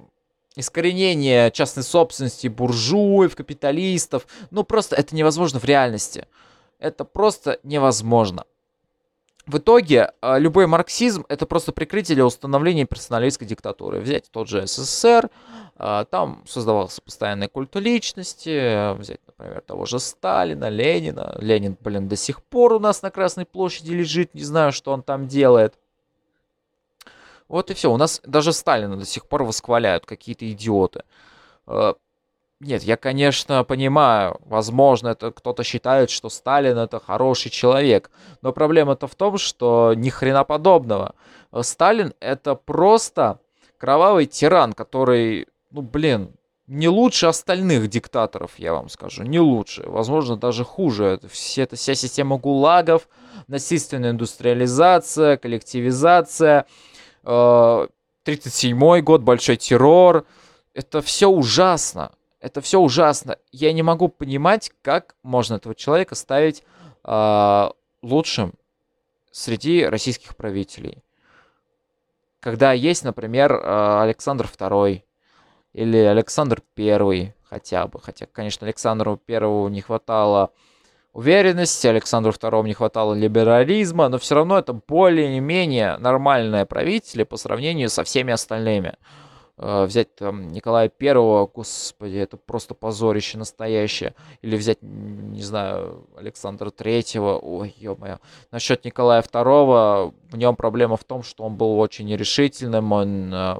искоренение 0.57 1.51
частной 1.51 1.83
собственности 1.83 2.49
буржуев, 2.49 3.37
капиталистов. 3.37 4.27
Ну, 4.51 4.65
просто 4.65 4.97
это 4.97 5.15
невозможно 5.15 5.59
в 5.59 5.65
реальности. 5.65 6.27
Это 6.79 7.05
просто 7.05 7.59
невозможно. 7.63 8.45
В 9.51 9.59
итоге, 9.59 10.13
а, 10.21 10.39
любой 10.39 10.69
марксизм— 10.69 11.27
это 11.29 11.45
просто 11.45 11.73
прикрытие 11.73 12.15
для 12.15 12.25
установления 12.25 12.85
персоналистской 12.85 13.49
диктатуры. 13.49 13.99
Взять 13.99 14.31
тот 14.31 14.49
же 14.49 14.65
СССР, 14.65 15.29
а, 15.75 16.05
там 16.05 16.45
создавался 16.47 17.03
постоянный 17.03 17.49
культ 17.49 17.75
личности, 17.75 18.97
взять, 18.97 19.19
например, 19.27 19.61
того 19.63 19.87
же 19.87 19.99
Сталина, 19.99 20.69
Ленина. 20.69 21.37
Ленин, 21.41 21.77
блин, 21.81 22.07
до 22.07 22.15
сих 22.15 22.45
пор 22.45 22.75
у 22.75 22.79
нас 22.79 23.03
на 23.03 23.11
Красной 23.11 23.45
площади 23.45 23.91
лежит, 23.91 24.35
не 24.35 24.45
знаю, 24.45 24.71
что 24.71 24.93
он 24.93 25.03
там 25.03 25.27
делает. 25.27 25.75
Вот 27.49 27.73
и 27.73 27.75
все. 27.75 27.93
У 27.93 27.97
нас 27.97 28.21
даже 28.25 28.53
Сталина 28.53 28.97
до 28.97 29.05
сих 29.05 29.27
пор 29.27 29.43
восхваляют 29.43 30.07
какие-то 30.07 30.49
идиоты. 30.49 31.03
Э, 32.61 32.65
нет, 32.65 32.83
я, 32.83 32.97
конечно, 32.97 33.65
понимаю, 33.65 34.39
возможно, 34.45 35.09
это 35.09 35.31
кто-то 35.31 35.65
считает, 35.65 36.11
что 36.11 36.29
Сталин 36.29 36.79
это 36.79 37.01
хороший 37.01 37.51
человек, 37.51 38.11
но 38.43 38.53
проблема-то 38.53 39.07
в 39.07 39.15
том, 39.15 39.39
что 39.39 39.95
ни 39.97 40.11
хрена 40.11 40.45
подобного. 40.45 41.15
Э, 41.53 41.63
Сталин 41.63 42.15
это 42.21 42.55
просто 42.55 43.41
кровавый 43.79 44.27
тиран, 44.27 44.73
который, 44.73 45.49
ну 45.71 45.83
блин, 45.83 46.35
не 46.67 46.89
лучше 46.89 47.27
остальных 47.27 47.89
диктаторов, 47.89 48.53
я 48.59 48.73
вам 48.73 48.89
скажу, 48.89 49.25
не 49.25 49.41
лучше, 49.41 49.83
возможно, 49.87 50.37
даже 50.37 50.65
хуже. 50.65 51.05
Это, 51.05 51.29
все, 51.29 51.63
это 51.63 51.75
вся 51.77 51.95
система 51.95 52.39
гулагов, 52.39 53.09
насильственная 53.49 54.11
индустриализация, 54.11 55.37
коллективизация– 55.37 56.67
37 57.23 59.01
год, 59.01 59.23
большой 59.23 59.57
террор. 59.57 60.27
Это 60.75 61.03
все 61.03 61.29
ужасно. 61.29 62.13
Это 62.41 62.61
все 62.61 62.81
ужасно. 62.81 63.37
Я 63.53 63.73
не 63.73 63.83
могу 63.83 64.09
понимать, 64.09 64.73
как 64.83 65.15
можно 65.23 65.57
этого 65.57 65.75
человека 65.75 66.15
ставить 66.15 66.65
э, 67.05 67.71
лучшим 68.03 68.55
среди 69.31 69.85
российских 69.85 70.37
правителей. 70.37 71.03
Когда 72.41 72.73
есть, 72.73 73.05
например, 73.05 73.53
Александр 73.53 74.47
II 74.47 75.03
или 75.75 75.99
Александр 75.99 76.63
I 76.77 77.35
хотя 77.51 77.87
бы. 77.87 78.01
Хотя, 78.01 78.27
конечно, 78.27 78.67
Александру 78.67 79.17
Первому 79.17 79.69
не 79.69 79.83
хватало 79.83 80.53
уверенности, 81.13 81.87
Александру 81.89 82.33
II 82.33 82.65
не 82.65 82.75
хватало 82.75 83.15
либерализма, 83.15 84.09
но 84.09 84.19
все 84.19 84.37
равно 84.37 84.59
это 84.59 84.73
более-менее 84.73 85.97
нормальное 85.99 86.65
правители 86.65 87.25
по 87.25 87.37
сравнению 87.37 87.89
со 87.89 88.05
всеми 88.05 88.33
остальными. 88.33 88.95
Э, 89.63 89.85
взять 89.85 90.15
там 90.15 90.49
Николая 90.53 90.89
Первого, 90.89 91.47
господи, 91.47 92.17
это 92.17 92.39
просто 92.39 92.73
позорище 92.75 93.37
настоящее. 93.37 94.15
Или 94.41 94.57
взять, 94.57 94.79
не 94.81 95.43
знаю, 95.43 96.07
Александра 96.17 96.71
Третьего, 96.71 97.39
ой, 97.39 97.75
ё-моё. 97.77 98.19
Насчет 98.51 98.87
Николая 98.87 99.21
Второго, 99.21 100.15
в 100.31 100.37
нем 100.39 100.57
проблема 100.57 100.97
в 100.97 101.05
том, 101.05 101.23
что 101.23 101.45
он 101.45 101.57
был 101.57 101.79
очень 101.79 102.07
нерешительным, 102.07 102.91
он 102.93 103.35
э, 103.35 103.57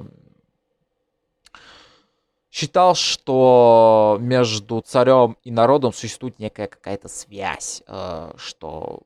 считал, 2.49 2.95
что 2.95 4.17
между 4.19 4.81
царем 4.81 5.37
и 5.43 5.51
народом 5.51 5.93
существует 5.93 6.39
некая 6.39 6.65
какая-то 6.65 7.09
связь, 7.09 7.83
э, 7.85 8.33
что 8.37 9.01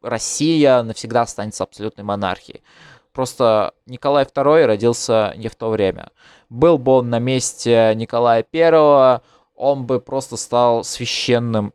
Россия 0.00 0.82
навсегда 0.82 1.22
останется 1.22 1.64
абсолютной 1.64 2.04
монархией. 2.04 2.62
Просто 3.16 3.72
Николай 3.86 4.24
II 4.24 4.66
родился 4.66 5.32
не 5.38 5.48
в 5.48 5.54
то 5.54 5.70
время. 5.70 6.10
Был 6.50 6.76
бы 6.76 6.92
он 6.92 7.08
на 7.08 7.18
месте 7.18 7.94
Николая 7.94 8.44
I, 8.52 9.20
он 9.54 9.86
бы 9.86 10.00
просто 10.00 10.36
стал 10.36 10.84
священным 10.84 11.72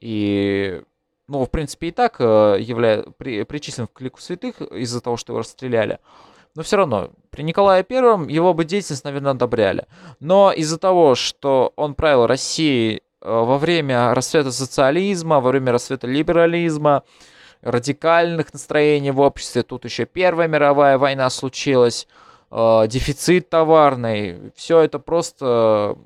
и, 0.00 0.80
ну, 1.26 1.44
в 1.44 1.50
принципе, 1.50 1.88
и 1.88 1.90
так 1.90 2.20
э, 2.20 2.58
явля... 2.60 3.02
при... 3.18 3.42
причислен 3.42 3.88
к 3.88 4.00
лику 4.02 4.20
святых 4.20 4.60
из-за 4.60 5.00
того, 5.00 5.16
что 5.16 5.32
его 5.32 5.40
расстреляли. 5.40 5.98
Но 6.54 6.62
все 6.62 6.76
равно, 6.76 7.10
при 7.30 7.42
Николае 7.42 7.82
Первом 7.82 8.28
его 8.28 8.54
бы 8.54 8.64
деятельность, 8.64 9.02
наверное, 9.02 9.32
одобряли. 9.32 9.88
Но 10.20 10.52
из-за 10.52 10.78
того, 10.78 11.16
что 11.16 11.72
он 11.74 11.94
правил 11.94 12.28
Россией 12.28 12.98
э, 13.20 13.28
во 13.28 13.58
время 13.58 14.14
расцвета 14.14 14.52
социализма, 14.52 15.40
во 15.40 15.50
время 15.50 15.72
расцвета 15.72 16.06
либерализма, 16.06 17.02
радикальных 17.64 18.52
настроений 18.52 19.10
в 19.10 19.20
обществе, 19.20 19.62
тут 19.62 19.84
еще 19.84 20.04
Первая 20.04 20.46
мировая 20.46 20.98
война 20.98 21.28
случилась, 21.30 22.06
э, 22.50 22.84
дефицит 22.88 23.48
товарный, 23.48 24.52
все 24.54 24.80
это 24.80 24.98
просто 24.98 25.96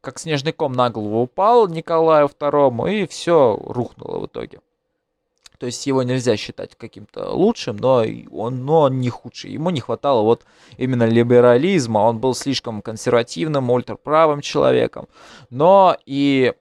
как 0.00 0.18
снежный 0.18 0.52
ком 0.52 0.72
на 0.72 0.90
голову 0.90 1.22
упал 1.22 1.68
Николаю 1.68 2.28
Второму, 2.28 2.86
и 2.86 3.06
все 3.06 3.58
рухнуло 3.62 4.18
в 4.18 4.26
итоге. 4.26 4.60
То 5.58 5.66
есть 5.66 5.86
его 5.86 6.02
нельзя 6.02 6.36
считать 6.36 6.74
каким-то 6.76 7.30
лучшим, 7.30 7.76
но 7.76 8.04
он, 8.32 8.64
но 8.64 8.80
он 8.80 8.98
не 8.98 9.10
худший. 9.10 9.52
Ему 9.52 9.70
не 9.70 9.80
хватало 9.80 10.22
вот 10.22 10.44
именно 10.76 11.04
либерализма. 11.04 11.98
Он 12.00 12.18
был 12.18 12.34
слишком 12.34 12.82
консервативным, 12.82 13.70
ультраправым 13.70 14.40
человеком. 14.40 15.06
Но 15.50 15.96
и 16.04 16.52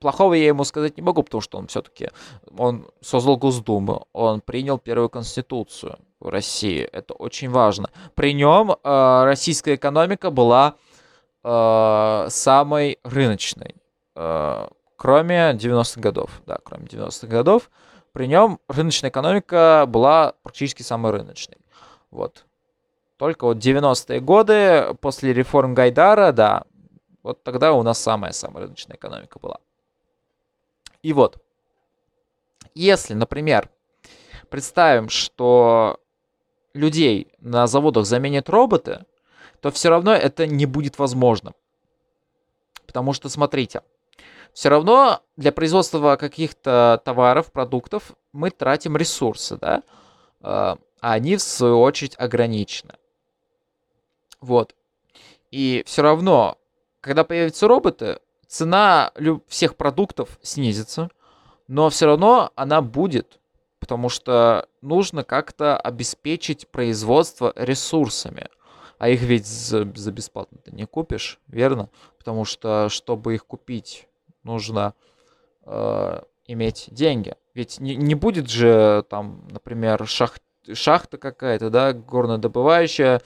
плохого 0.00 0.34
я 0.34 0.48
ему 0.48 0.64
сказать 0.64 0.96
не 0.96 1.02
могу, 1.02 1.22
потому 1.22 1.40
что 1.40 1.58
он 1.58 1.66
все-таки 1.68 2.08
он 2.56 2.88
создал 3.00 3.36
Госдуму, 3.36 4.08
он 4.12 4.40
принял 4.40 4.78
первую 4.78 5.08
конституцию 5.08 5.98
в 6.18 6.28
России. 6.28 6.80
Это 6.80 7.14
очень 7.14 7.50
важно. 7.50 7.90
При 8.14 8.32
нем 8.34 8.72
э, 8.72 9.22
российская 9.24 9.76
экономика 9.76 10.30
была 10.30 10.74
э, 11.44 12.26
самой 12.28 12.98
рыночной. 13.04 13.74
Э, 14.16 14.66
кроме 14.96 15.52
90-х 15.52 16.00
годов. 16.00 16.42
Да, 16.46 16.58
кроме 16.62 16.86
90-х 16.86 17.26
годов 17.26 17.70
при 18.12 18.26
нем 18.26 18.58
рыночная 18.68 19.10
экономика 19.10 19.84
была 19.86 20.34
практически 20.42 20.82
самой 20.82 21.12
рыночной. 21.12 21.58
Вот. 22.10 22.44
Только 23.16 23.44
вот 23.44 23.58
90-е 23.58 24.20
годы, 24.20 24.94
после 25.00 25.32
реформ 25.32 25.74
Гайдара, 25.74 26.32
да, 26.32 26.64
вот 27.22 27.42
тогда 27.44 27.72
у 27.72 27.82
нас 27.82 27.98
самая-самая 27.98 28.64
рыночная 28.64 28.96
экономика 28.96 29.38
была. 29.38 29.58
И 31.02 31.12
вот, 31.12 31.42
если, 32.74 33.14
например, 33.14 33.70
представим, 34.48 35.08
что 35.08 36.00
людей 36.74 37.32
на 37.38 37.66
заводах 37.66 38.06
заменят 38.06 38.48
роботы, 38.48 39.04
то 39.60 39.70
все 39.70 39.90
равно 39.90 40.12
это 40.12 40.46
не 40.46 40.66
будет 40.66 40.98
возможно. 40.98 41.54
Потому 42.86 43.12
что, 43.12 43.28
смотрите, 43.28 43.82
все 44.52 44.68
равно 44.68 45.22
для 45.36 45.52
производства 45.52 46.16
каких-то 46.16 47.00
товаров, 47.04 47.52
продуктов 47.52 48.12
мы 48.32 48.50
тратим 48.50 48.96
ресурсы, 48.96 49.56
да, 49.56 49.82
а 50.40 50.78
они, 51.00 51.36
в 51.36 51.42
свою 51.42 51.80
очередь, 51.80 52.16
ограничены. 52.18 52.94
Вот. 54.40 54.74
И 55.50 55.82
все 55.86 56.02
равно, 56.02 56.58
когда 57.00 57.24
появятся 57.24 57.68
роботы, 57.68 58.20
цена 58.50 59.12
всех 59.46 59.76
продуктов 59.76 60.38
снизится, 60.42 61.08
но 61.68 61.88
все 61.88 62.06
равно 62.06 62.50
она 62.56 62.82
будет, 62.82 63.38
потому 63.78 64.08
что 64.08 64.68
нужно 64.82 65.22
как-то 65.22 65.76
обеспечить 65.76 66.68
производство 66.68 67.52
ресурсами. 67.56 68.48
А 68.98 69.08
их 69.08 69.22
ведь 69.22 69.46
за, 69.46 69.90
за 69.94 70.12
бесплатно 70.12 70.58
ты 70.58 70.72
не 70.72 70.84
купишь, 70.84 71.38
верно? 71.46 71.88
Потому 72.18 72.44
что, 72.44 72.88
чтобы 72.90 73.34
их 73.34 73.46
купить, 73.46 74.08
нужно 74.42 74.94
э, 75.64 76.20
иметь 76.46 76.88
деньги. 76.90 77.36
Ведь 77.54 77.80
не, 77.80 77.96
не 77.96 78.14
будет 78.14 78.50
же 78.50 79.06
там, 79.08 79.46
например, 79.50 80.06
шахт, 80.06 80.42
шахта 80.74 81.16
какая-то, 81.16 81.70
да, 81.70 81.92
горнодобывающая 81.94 83.22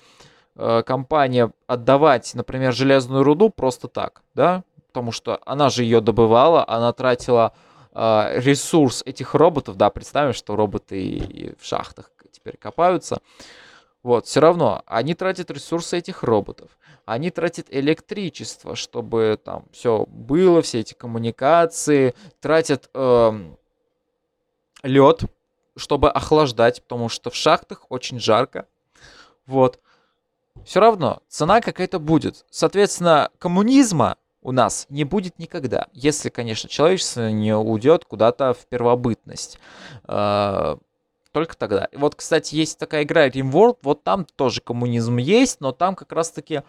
э, 0.55 0.83
компания 0.87 1.51
отдавать, 1.67 2.35
например, 2.35 2.73
железную 2.73 3.25
руду 3.25 3.51
просто 3.51 3.89
так, 3.89 4.23
да, 4.35 4.63
потому 4.95 5.11
что 5.11 5.41
она 5.45 5.71
же 5.71 5.83
ее 5.83 6.01
добывала, 6.01 6.65
она 6.69 6.93
тратила 6.93 7.53
э, 7.93 8.41
ресурс 8.41 9.03
этих 9.05 9.35
роботов, 9.35 9.77
да, 9.77 9.91
представим, 9.91 10.33
что 10.33 10.55
роботы 10.55 11.03
и 11.03 11.57
в 11.59 11.67
шахтах 11.67 12.13
теперь 12.31 12.57
копаются, 12.57 13.19
вот, 14.05 14.27
все 14.27 14.39
равно, 14.39 14.83
они 14.87 15.15
тратят 15.15 15.51
ресурсы 15.51 15.99
этих 15.99 16.23
роботов. 16.23 16.79
Они 17.07 17.31
тратят 17.31 17.67
электричество, 17.71 18.77
чтобы 18.77 19.41
там 19.43 19.65
все 19.73 20.07
было, 20.07 20.63
все 20.63 20.81
эти 20.81 20.95
коммуникации. 20.95 22.15
Тратят 22.41 22.89
э, 22.95 22.99
эм, 23.01 23.57
лед, 24.83 25.23
чтобы 25.77 26.11
охлаждать, 26.11 26.83
потому 26.83 27.09
что 27.09 27.31
в 27.31 27.35
шахтах 27.35 27.87
очень 27.89 28.21
жарко. 28.21 28.67
Вот. 29.47 29.81
Все 30.65 30.81
равно 30.81 31.21
цена 31.29 31.61
какая-то 31.61 31.99
будет. 31.99 32.45
Соответственно, 32.51 33.31
коммунизма 33.39 34.19
у 34.45 34.53
нас 34.53 34.87
не 34.91 35.05
будет 35.05 35.39
никогда, 35.39 35.89
если, 35.93 36.29
конечно, 36.29 36.69
человечество 36.69 37.31
не 37.31 37.57
уйдет 37.57 38.05
куда-то 38.05 38.53
в 38.53 38.67
первобытность. 38.67 39.59
Э, 40.07 40.77
только 41.33 41.57
тогда. 41.57 41.89
Вот, 41.95 42.15
кстати, 42.15 42.55
есть 42.55 42.79
такая 42.79 43.03
игра 43.03 43.27
RimWorld, 43.27 43.79
вот 43.83 44.05
там 44.05 44.27
тоже 44.37 44.61
коммунизм 44.61 45.17
есть, 45.17 45.61
но 45.61 45.73
там 45.73 45.97
как 45.97 46.13
раз-таки 46.13 46.63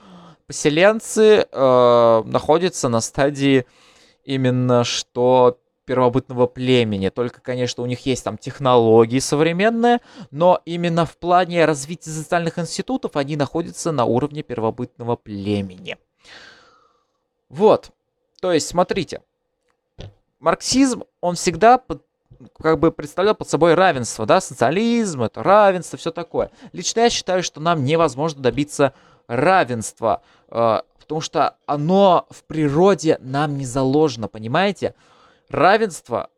поселенцы 0.48 1.46
э, 1.52 2.24
находятся 2.26 2.88
на 2.88 3.02
стадии 3.02 3.66
именно 4.24 4.86
что 4.86 5.60
первобытного 5.84 6.48
племени. 6.48 7.10
Только, 7.10 7.42
конечно, 7.42 7.84
у 7.84 7.86
них 7.86 8.06
есть 8.06 8.24
там 8.24 8.38
технологии 8.38 9.20
современные, 9.20 10.00
но 10.32 10.62
именно 10.66 11.06
в 11.06 11.18
плане 11.18 11.66
развития 11.66 12.10
социальных 12.10 12.58
институтов 12.58 13.18
они 13.18 13.36
находятся 13.36 13.92
на 13.92 14.06
уровне 14.06 14.44
первобытного 14.44 15.18
племени. 15.18 15.98
Вот. 17.50 17.92
То 18.42 18.52
есть, 18.52 18.68
смотрите, 18.68 19.22
марксизм, 20.40 21.04
он 21.22 21.36
всегда 21.36 21.82
как 22.60 22.80
бы 22.80 22.92
представлял 22.92 23.36
под 23.36 23.50
собой 23.50 23.74
равенство, 23.74 24.26
да, 24.26 24.42
социализм, 24.42 25.24
это 25.24 25.42
равенство, 25.42 25.98
все 25.98 26.12
такое. 26.12 26.52
Лично 26.74 27.02
я 27.02 27.10
считаю, 27.10 27.44
что 27.44 27.62
нам 27.62 27.84
невозможно 27.84 28.42
добиться 28.42 28.94
равенства, 29.28 30.22
э, 30.50 30.82
потому 31.00 31.22
что 31.22 31.56
оно 31.66 32.28
в 32.30 32.44
природе 32.44 33.18
нам 33.22 33.58
не 33.58 33.66
заложено, 33.66 34.28
понимаете? 34.28 34.96
Равенства 35.50 36.30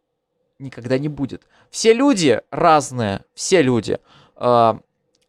никогда 0.59 0.97
не 0.97 1.09
будет. 1.09 1.43
Все 1.69 1.93
люди 1.93 2.41
разные, 2.51 3.23
все 3.33 3.61
люди. 3.61 3.99
Э, 4.35 4.75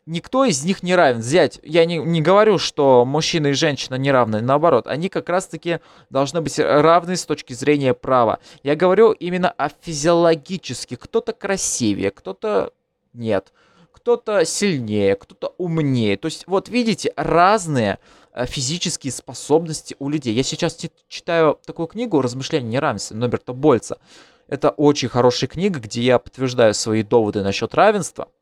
никто 0.09 0.45
из 0.45 0.65
них 0.65 0.83
не 0.83 0.95
равен. 0.97 1.21
Взять, 1.21 1.61
я 1.63 1.85
не, 1.85 1.99
не 1.99 2.21
говорю, 2.21 2.59
что 2.59 3.05
мужчина 3.05 3.49
и 3.49 3.53
женщина 3.53 3.95
не 3.95 4.11
равны, 4.11 4.41
наоборот, 4.41 4.87
они 4.87 5.09
как 5.09 5.29
раз-таки 5.29 5.81
должны 6.11 6.41
быть 6.41 6.59
равны 6.59 7.17
с 7.17 7.25
точки 7.25 7.53
зрения 7.53 7.95
права. 7.95 8.41
Я 8.63 8.75
говорю 8.75 9.13
именно 9.13 9.51
о 9.51 9.69
физиологически. 9.69 10.97
Кто-то 10.97 11.33
красивее, 11.33 12.11
кто-то 12.11 12.73
нет, 13.13 13.53
кто-то 13.93 14.45
сильнее, 14.45 15.15
кто-то 15.15 15.55
умнее. 15.59 16.17
То 16.17 16.27
есть, 16.27 16.45
вот 16.47 16.69
видите, 16.69 17.13
разные 17.17 17.99
э, 18.33 18.47
физические 18.47 19.13
способности 19.13 19.95
у 19.99 20.09
людей. 20.09 20.35
Я 20.35 20.43
сейчас 20.43 20.79
читаю 21.09 21.59
такую 21.67 21.87
книгу 21.87 22.21
«Размышления 22.21 22.69
неравенства» 22.69 23.15
Ноберта 23.15 23.53
Больца. 23.53 23.99
Это 24.47 24.71
очень 24.71 25.09
хорошая 25.09 25.49
книга, 25.49 25.79
где 25.79 26.01
я 26.01 26.19
подтверждаю 26.19 26.73
свои 26.73 27.03
доводы 27.03 27.43
насчет 27.43 27.75
равенства– 27.75 28.29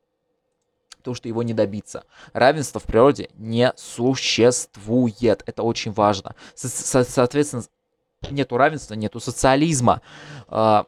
потому 1.06 1.14
что 1.14 1.28
его 1.28 1.44
не 1.44 1.54
добиться. 1.54 2.02
Равенства 2.32 2.80
в 2.80 2.82
природе 2.82 3.30
не 3.36 3.72
существует. 3.76 5.44
Это 5.46 5.62
очень 5.62 5.92
важно. 5.92 6.34
Со 6.56 6.68
со 6.68 7.04
соответственно, 7.04 7.62
нету 8.28 8.56
равенства, 8.56 8.94
нету 8.94 9.20
социализма. 9.20 10.02
А, 10.48 10.86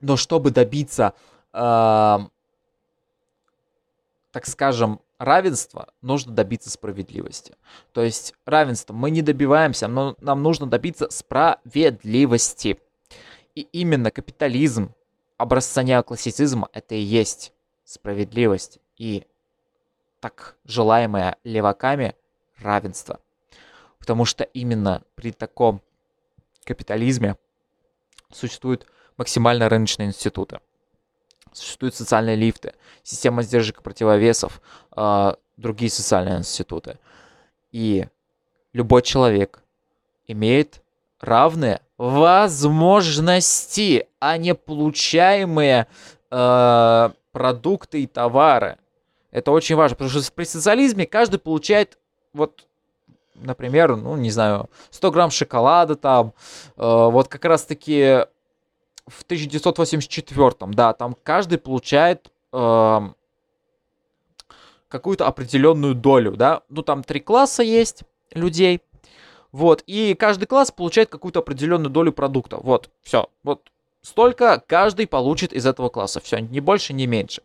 но 0.00 0.16
чтобы 0.16 0.52
добиться, 0.52 1.12
а, 1.52 2.28
так 4.32 4.46
скажем, 4.46 5.00
равенства, 5.18 5.92
нужно 6.00 6.32
добиться 6.32 6.70
справедливости. 6.70 7.56
То 7.92 8.02
есть 8.02 8.32
равенство 8.46 8.94
мы 8.94 9.10
не 9.10 9.20
добиваемся, 9.20 9.86
но 9.86 10.16
нам 10.22 10.42
нужно 10.42 10.64
добиться 10.64 11.10
справедливости. 11.10 12.80
И 13.54 13.68
именно 13.72 14.10
капитализм 14.10 14.94
образца 15.36 15.82
неоклассицизма 15.82 16.70
это 16.72 16.94
и 16.94 17.00
есть 17.00 17.52
справедливость 17.84 18.80
и 18.96 19.26
так 20.20 20.56
желаемое 20.64 21.36
леваками 21.44 22.14
равенство. 22.58 23.20
Потому 23.98 24.24
что 24.24 24.44
именно 24.44 25.02
при 25.14 25.32
таком 25.32 25.82
капитализме 26.64 27.36
существуют 28.32 28.86
максимально 29.16 29.68
рыночные 29.68 30.08
институты. 30.08 30.60
Существуют 31.52 31.94
социальные 31.94 32.36
лифты, 32.36 32.74
система 33.02 33.42
сдержек 33.42 33.80
и 33.80 33.82
противовесов, 33.82 34.60
э, 34.96 35.34
другие 35.56 35.90
социальные 35.90 36.38
институты. 36.38 36.98
И 37.70 38.08
любой 38.72 39.02
человек 39.02 39.62
имеет 40.26 40.82
равные 41.20 41.80
возможности, 41.96 44.08
а 44.18 44.36
не 44.36 44.54
получаемые 44.54 45.86
э, 46.30 47.10
продукты 47.32 48.02
и 48.02 48.06
товары. 48.06 48.78
Это 49.34 49.50
очень 49.50 49.74
важно, 49.74 49.96
потому 49.96 50.22
что 50.22 50.32
при 50.32 50.44
социализме 50.44 51.06
каждый 51.06 51.38
получает 51.38 51.98
вот 52.32 52.66
например, 53.34 53.96
ну, 53.96 54.16
не 54.16 54.30
знаю, 54.30 54.70
100 54.90 55.10
грамм 55.10 55.30
шоколада 55.32 55.96
там, 55.96 56.34
э, 56.76 56.82
вот 56.82 57.26
как 57.26 57.44
раз-таки 57.44 58.26
в 59.08 59.24
1984, 59.24 60.72
да, 60.72 60.92
там 60.92 61.16
каждый 61.20 61.58
получает 61.58 62.30
э, 62.52 63.00
какую-то 64.86 65.26
определенную 65.26 65.96
долю, 65.96 66.36
да, 66.36 66.62
ну, 66.68 66.82
там 66.82 67.02
три 67.02 67.18
класса 67.18 67.64
есть 67.64 68.04
людей, 68.30 68.82
вот, 69.50 69.82
и 69.88 70.14
каждый 70.14 70.46
класс 70.46 70.70
получает 70.70 71.08
какую-то 71.08 71.40
определенную 71.40 71.90
долю 71.90 72.12
продукта, 72.12 72.58
вот, 72.58 72.88
все, 73.02 73.28
вот, 73.42 73.72
столько 74.00 74.62
каждый 74.64 75.08
получит 75.08 75.52
из 75.52 75.66
этого 75.66 75.88
класса, 75.88 76.20
все, 76.20 76.38
ни 76.38 76.60
больше, 76.60 76.92
ни 76.92 77.06
меньше. 77.06 77.42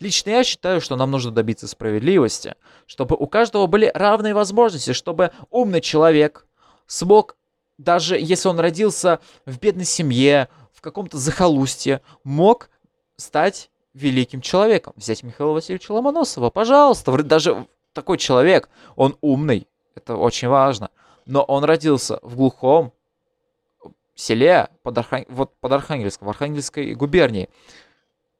Лично 0.00 0.30
я 0.30 0.44
считаю, 0.44 0.80
что 0.80 0.96
нам 0.96 1.10
нужно 1.10 1.30
добиться 1.30 1.68
справедливости, 1.68 2.54
чтобы 2.86 3.16
у 3.16 3.26
каждого 3.26 3.66
были 3.66 3.90
равные 3.94 4.32
возможности, 4.32 4.92
чтобы 4.94 5.30
умный 5.50 5.82
человек 5.82 6.46
смог, 6.86 7.36
даже 7.76 8.18
если 8.18 8.48
он 8.48 8.58
родился 8.58 9.20
в 9.44 9.58
бедной 9.58 9.84
семье, 9.84 10.48
в 10.72 10.80
каком-то 10.80 11.18
захолустье, 11.18 12.00
мог 12.24 12.70
стать 13.16 13.70
великим 13.92 14.40
человеком. 14.40 14.94
Взять 14.96 15.22
Михаила 15.22 15.52
Васильевича 15.52 15.92
Ломоносова, 15.92 16.48
пожалуйста. 16.48 17.12
Даже 17.22 17.66
такой 17.92 18.16
человек, 18.16 18.70
он 18.96 19.18
умный, 19.20 19.68
это 19.94 20.16
очень 20.16 20.48
важно. 20.48 20.90
Но 21.26 21.42
он 21.42 21.64
родился 21.64 22.18
в 22.22 22.36
глухом 22.36 22.92
селе 24.14 24.68
под, 24.82 24.98
Архан... 24.98 25.26
вот 25.28 25.54
под 25.60 25.72
Архангельском, 25.72 26.26
в 26.26 26.30
Архангельской 26.30 26.94
губернии. 26.94 27.50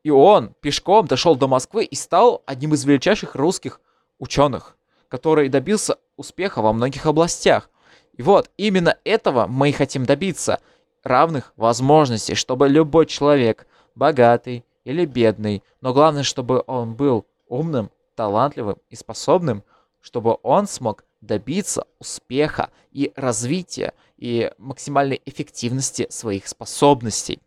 И 0.03 0.11
он 0.11 0.55
пешком 0.61 1.07
дошел 1.07 1.37
до 1.37 1.47
Москвы 1.47 1.85
и 1.85 1.95
стал 1.95 2.43
одним 2.47 2.75
из 2.75 2.85
величайших 2.85 3.35
русских 3.35 3.81
ученых, 4.19 4.77
который 5.09 5.49
добился 5.49 5.99
успеха 6.17 6.63
во 6.63 6.73
многих 6.73 7.07
областях. 7.07 7.71
И 8.17 8.23
вот 8.23 8.51
именно 8.57 8.97
этого 9.05 9.47
мы 9.47 9.71
и 9.71 9.73
хотим 9.73 10.05
добиться. 10.05 10.61
Равных 11.03 11.53
возможностей, 11.57 12.35
чтобы 12.35 12.69
любой 12.69 13.07
человек, 13.07 13.67
богатый 13.95 14.65
или 14.85 15.07
бедный, 15.07 15.63
но 15.81 15.95
главное, 15.95 16.23
чтобы 16.23 16.63
он 16.67 16.95
был 16.95 17.27
умным, 17.49 17.91
талантливым 18.15 18.77
и 18.91 18.97
способным, 18.97 19.63
чтобы 20.01 20.37
он 20.43 20.67
смог 20.67 21.05
добиться 21.21 21.87
успеха 21.99 22.71
и 22.93 23.13
развития 23.17 23.95
и 24.17 24.53
максимальной 24.59 25.21
эффективности 25.25 26.07
своих 26.11 26.49
способностей. 26.49 27.41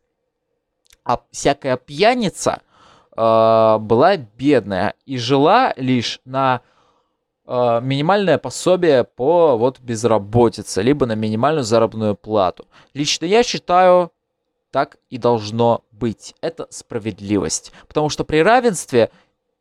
А 1.04 1.22
всякая 1.32 1.78
пьяница 1.78 2.62
э, 3.16 3.78
была 3.80 4.18
бедная 4.18 4.94
и 5.06 5.18
жила 5.18 5.74
лишь 5.76 6.20
на 6.26 6.62
э, 7.46 7.80
минимальное 7.82 8.38
пособие 8.38 9.04
по 9.04 9.58
вот 9.58 9.80
безработице, 9.80 10.82
либо 10.82 11.06
на 11.06 11.16
минимальную 11.16 11.64
заработную 11.64 12.16
плату. 12.16 12.68
Лично 12.94 13.26
я 13.26 13.44
считаю, 13.44 14.12
так 14.72 14.98
и 15.10 15.18
должно 15.18 15.84
быть. 15.92 16.36
Это 16.42 16.68
справедливость. 16.70 17.72
Потому 17.88 18.10
что 18.10 18.24
при 18.24 18.42
равенстве 18.42 19.12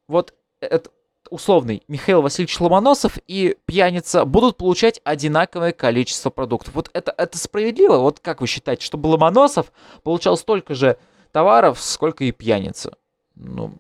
вот 0.09 0.35
это 0.61 0.91
условный 1.31 1.83
Михаил 1.89 2.23
Васильевич 2.23 2.61
Ломоносов 2.61 3.19
и 3.27 3.57
пьяница 3.65 4.25
будут 4.25 4.57
получать 4.57 5.01
одинаковое 5.03 5.73
количество 5.73 6.31
продуктов. 6.31 6.75
Вот 6.75 6.91
это, 6.93 7.13
это 7.17 7.39
справедливо? 7.39 7.99
Вот 7.99 8.21
как 8.21 8.41
вы 8.41 8.47
считаете, 8.47 8.85
чтобы 8.85 9.09
Ломоносов 9.09 9.73
получал 10.03 10.37
столько 10.37 10.75
же 10.75 10.99
товаров, 11.33 11.81
сколько 11.81 12.25
и 12.25 12.33
пьяница? 12.33 12.97
Ну, 13.35 13.75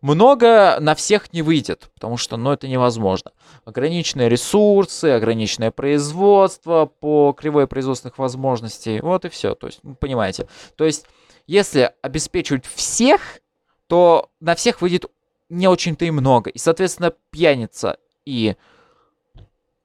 много 0.00 0.78
на 0.80 0.96
всех 0.96 1.32
не 1.32 1.42
выйдет, 1.42 1.88
потому 1.94 2.16
что, 2.16 2.36
ну, 2.36 2.50
это 2.50 2.66
невозможно. 2.66 3.30
Ограниченные 3.64 4.28
ресурсы, 4.28 5.04
ограниченное 5.06 5.70
производство 5.70 6.86
по 6.86 7.32
кривой 7.32 7.68
производственных 7.68 8.18
возможностей, 8.18 9.00
вот 9.00 9.24
и 9.24 9.28
все. 9.28 9.54
То 9.54 9.68
есть, 9.68 9.78
вы 9.84 9.94
понимаете. 9.94 10.48
То 10.74 10.84
есть, 10.84 11.06
если 11.46 11.92
обеспечивать 12.02 12.66
всех, 12.66 13.38
то 13.86 14.30
на 14.40 14.56
всех 14.56 14.80
выйдет 14.80 15.06
не 15.48 15.68
очень-то 15.68 16.04
и 16.04 16.10
много. 16.10 16.50
И, 16.50 16.58
соответственно, 16.58 17.12
пьяница 17.30 17.98
и 18.24 18.56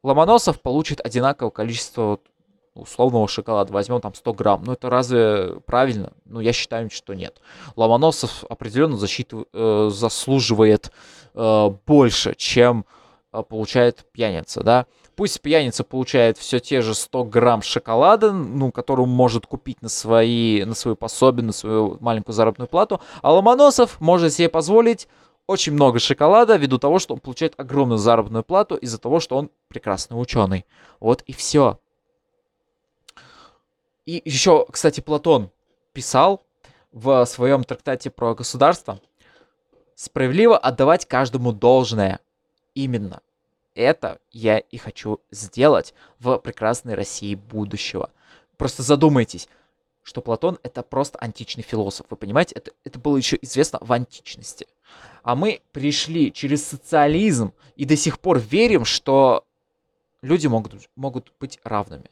Ломоносов 0.01 0.61
получат 0.61 1.01
одинаковое 1.05 1.51
количество 1.51 2.19
условного 2.81 3.27
шоколада. 3.27 3.71
Возьмем 3.73 4.01
там 4.01 4.13
100 4.13 4.33
грамм. 4.33 4.63
Ну, 4.65 4.73
это 4.73 4.89
разве 4.89 5.59
правильно? 5.65 6.13
Ну, 6.25 6.39
я 6.39 6.53
считаю, 6.53 6.89
что 6.89 7.13
нет. 7.13 7.41
Ломоносов 7.75 8.43
определенно 8.49 8.97
защиту, 8.97 9.47
э, 9.53 9.89
заслуживает 9.91 10.91
э, 11.33 11.69
больше, 11.85 12.35
чем 12.35 12.85
э, 13.31 13.43
получает 13.43 14.05
пьяница, 14.11 14.63
да. 14.63 14.85
Пусть 15.15 15.41
пьяница 15.41 15.83
получает 15.83 16.37
все 16.37 16.59
те 16.59 16.81
же 16.81 16.93
100 16.93 17.23
грамм 17.23 17.63
шоколада, 17.63 18.31
ну, 18.31 18.71
которую 18.71 19.07
может 19.07 19.47
купить 19.47 19.81
на, 19.81 19.89
свои, 19.89 20.63
на 20.63 20.75
свою 20.75 20.95
пособие, 20.95 21.43
на 21.43 21.53
свою 21.53 21.97
маленькую 22.01 22.35
заработную 22.35 22.67
плату, 22.67 23.01
а 23.23 23.33
Ломоносов 23.33 23.99
может 23.99 24.33
себе 24.33 24.47
позволить 24.47 25.07
очень 25.47 25.73
много 25.73 25.97
шоколада 25.97 26.57
ввиду 26.57 26.77
того, 26.77 26.99
что 26.99 27.15
он 27.15 27.21
получает 27.21 27.53
огромную 27.57 27.97
заработную 27.97 28.43
плату 28.43 28.75
из-за 28.75 28.99
того, 28.99 29.19
что 29.19 29.37
он 29.37 29.49
прекрасный 29.69 30.21
ученый. 30.21 30.65
Вот 30.99 31.23
и 31.23 31.33
все. 31.33 31.79
И 34.07 34.21
еще, 34.23 34.65
кстати, 34.71 35.01
Платон 35.01 35.51
писал 35.91 36.41
в 36.93 37.25
своем 37.25 37.65
трактате 37.65 38.09
про 38.09 38.33
государство 38.33 39.01
справедливо 39.95 40.57
отдавать 40.57 41.05
каждому 41.05 41.51
должное. 41.51 42.21
Именно 42.73 43.21
это 43.75 44.19
я 44.31 44.59
и 44.59 44.77
хочу 44.77 45.19
сделать 45.29 45.93
в 46.19 46.37
прекрасной 46.37 46.93
России 46.93 47.35
будущего. 47.35 48.09
Просто 48.55 48.81
задумайтесь, 48.81 49.49
что 50.03 50.21
Платон 50.21 50.57
это 50.63 50.83
просто 50.83 51.19
античный 51.19 51.63
философ. 51.63 52.05
Вы 52.09 52.15
понимаете, 52.15 52.55
это, 52.55 52.71
это 52.85 52.99
было 52.99 53.17
еще 53.17 53.37
известно 53.41 53.77
в 53.81 53.91
античности. 53.91 54.67
А 55.21 55.35
мы 55.35 55.61
пришли 55.73 56.31
через 56.31 56.65
социализм 56.65 57.51
и 57.75 57.83
до 57.83 57.97
сих 57.97 58.21
пор 58.21 58.39
верим, 58.39 58.85
что 58.85 59.43
люди 60.21 60.47
могут, 60.47 60.89
могут 60.95 61.33
быть 61.41 61.59
равными. 61.65 62.09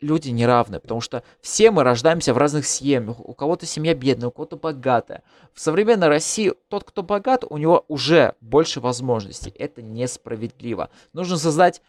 Люди 0.00 0.28
не 0.30 0.46
равны, 0.46 0.78
потому 0.78 1.00
что 1.00 1.24
все 1.40 1.70
мы 1.72 1.82
рождаемся 1.82 2.32
в 2.32 2.38
разных 2.38 2.66
семьях. 2.66 3.18
У 3.18 3.34
кого-то 3.34 3.66
семья 3.66 3.94
бедная, 3.94 4.28
у 4.28 4.30
кого-то 4.30 4.56
богатая. 4.56 5.24
В 5.52 5.60
современной 5.60 6.08
России 6.08 6.54
тот, 6.68 6.84
кто 6.84 7.02
богат, 7.02 7.44
у 7.48 7.56
него 7.56 7.84
уже 7.88 8.34
больше 8.40 8.80
возможностей. 8.80 9.52
Это 9.58 9.82
несправедливо. 9.82 10.90
Нужно 11.12 11.36
создать 11.36 11.82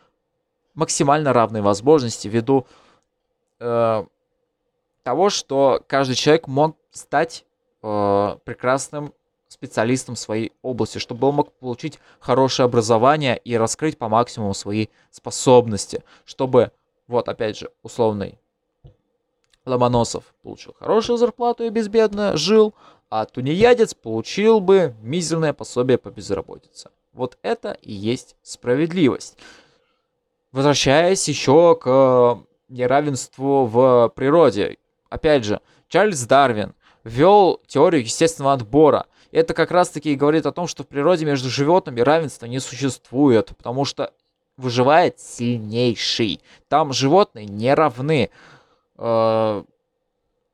максимально 0.74 1.34
равные 1.34 1.62
возможности 1.62 2.28
ввиду 2.28 2.66
э, 3.60 4.06
того, 5.04 5.30
что 5.30 5.84
каждый 5.88 6.16
человек 6.16 6.48
мог 6.48 6.78
стать 6.92 7.46
э, 7.84 8.38
прекрасным 8.44 9.14
специалистом 9.50 10.16
в 10.16 10.20
своей 10.20 10.54
области, 10.62 11.00
чтобы 11.00 11.28
он 11.28 11.36
мог 11.36 11.52
получить 11.54 12.00
хорошее 12.20 12.66
образование 12.66 13.38
и 13.38 13.58
раскрыть 13.58 13.98
по 13.98 14.08
максимуму 14.08 14.54
свои 14.54 14.88
способности, 15.12 16.04
чтобы, 16.24 16.72
вот 17.10 17.28
опять 17.28 17.58
же, 17.58 17.72
условный 17.84 18.38
Ломоносов 19.66 20.24
получил 20.44 20.76
хорошую 20.80 21.18
зарплату 21.18 21.66
и 21.66 21.70
безбедно 21.70 22.38
жил, 22.38 22.76
а 23.10 23.26
тунеядец 23.26 23.96
получил 23.96 24.60
бы 24.60 24.96
мизерное 25.02 25.54
пособие 25.54 25.98
по 25.98 26.10
безработице. 26.12 26.92
Вот 27.14 27.38
это 27.42 27.72
и 27.82 27.92
есть 27.92 28.36
справедливость. 28.44 29.38
Возвращаясь 30.52 31.28
еще 31.28 31.76
к 31.76 32.40
неравенству 32.70 33.66
в 33.66 34.14
природе. 34.16 34.78
Опять 35.10 35.44
же, 35.44 35.62
Чарльз 35.88 36.24
Дарвин 36.26 36.76
ввел 37.04 37.60
теорию 37.68 38.04
естественного 38.04 38.54
отбора– 38.54 39.08
это 39.32 39.54
как 39.54 39.72
раз-таки 39.72 40.16
говорит 40.16 40.46
о 40.46 40.52
том, 40.52 40.68
что 40.68 40.84
в 40.84 40.88
природе 40.88 41.26
между 41.26 41.50
животными 41.50 42.02
равенства 42.02 42.48
не 42.48 42.60
существует, 42.60 43.54
потому 43.56 43.86
что 43.86 44.12
выживает 44.60 45.20
сильнейший. 45.20 46.42
Там 46.68 46.94
животные 46.94 47.46
не 47.46 47.74
равны. 47.74 48.30
Э, 48.98 49.64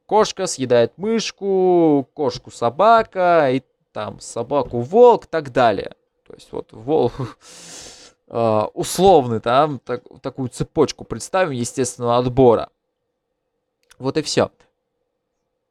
кошка 0.06 0.48
съедает 0.48 0.98
мышку, 0.98 2.08
кошку 2.14 2.52
собака, 2.52 3.50
и 3.52 3.64
там 3.92 4.20
собаку 4.20 4.80
волк 4.82 5.26
и 5.26 5.28
так 5.28 5.52
далее. 5.52 5.96
То 6.28 6.34
есть 6.34 6.52
вот 6.52 6.72
волк 6.72 7.14
э, 8.28 8.62
условный, 8.74 9.40
там 9.40 9.80
так, 9.80 10.04
такую 10.22 10.50
цепочку 10.50 11.04
представим 11.04 11.52
естественного 11.52 12.18
отбора. 12.18 12.70
Вот 13.98 14.18
и 14.18 14.22
все. 14.22 14.52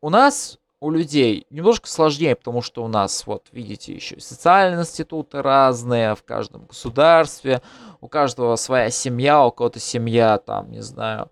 У 0.01 0.11
нас 0.11 0.59
у 0.85 0.91
людей 0.91 1.47
немножко 1.49 1.89
сложнее, 1.89 2.37
потому 2.37 2.61
что 2.61 2.85
у 2.85 2.89
нас, 2.89 3.27
вот 3.27 3.47
видите, 3.53 3.95
еще 3.95 4.21
социальные 4.21 4.83
институты 4.83 5.41
разные 5.41 6.15
в 6.15 6.23
каждом 6.23 6.67
государстве, 6.67 7.63
у 8.03 8.09
каждого 8.09 8.57
своя 8.57 8.91
семья, 8.91 9.47
у 9.47 9.51
кого-то 9.51 9.81
семья 9.81 10.37
там, 10.37 10.71
не 10.71 10.83
знаю, 10.83 11.31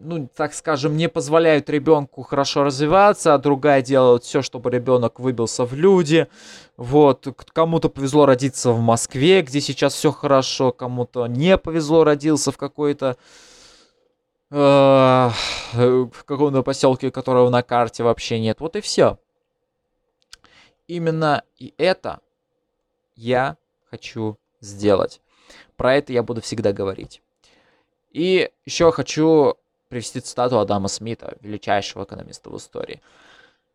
ну, 0.00 0.30
так 0.34 0.54
скажем, 0.54 0.96
не 0.96 1.10
позволяют 1.10 1.68
ребенку 1.68 2.22
хорошо 2.22 2.64
развиваться, 2.64 3.34
а 3.34 3.38
другая 3.38 3.82
делает 3.82 4.24
все, 4.24 4.40
чтобы 4.40 4.70
ребенок 4.70 5.20
выбился 5.20 5.66
в 5.66 5.74
люди. 5.74 6.26
Вот, 6.78 7.28
кому-то 7.52 7.90
повезло 7.90 8.24
родиться 8.24 8.72
в 8.72 8.80
Москве, 8.80 9.42
где 9.42 9.60
сейчас 9.60 9.92
все 9.92 10.10
хорошо, 10.10 10.72
кому-то 10.72 11.26
не 11.26 11.58
повезло 11.58 12.02
родился 12.02 12.50
в 12.50 12.56
какой-то 12.56 13.18
каком-то 16.26 16.62
поселке, 16.62 17.10
которого 17.10 17.50
на 17.50 17.62
карте 17.62 18.02
вообще 18.02 18.38
нет. 18.38 18.60
Вот 18.60 18.76
и 18.76 18.80
все. 18.80 19.18
Именно 20.86 21.42
и 21.58 21.74
это 21.78 22.20
я 23.16 23.56
хочу 23.90 24.38
сделать. 24.60 25.20
Про 25.76 25.96
это 25.96 26.12
я 26.12 26.22
буду 26.22 26.40
всегда 26.40 26.72
говорить. 26.72 27.22
И 28.10 28.50
еще 28.64 28.92
хочу 28.92 29.56
привести 29.88 30.20
цитату 30.20 30.58
Адама 30.58 30.88
Смита, 30.88 31.36
величайшего 31.40 32.04
экономиста 32.04 32.50
в 32.50 32.56
истории. 32.56 33.00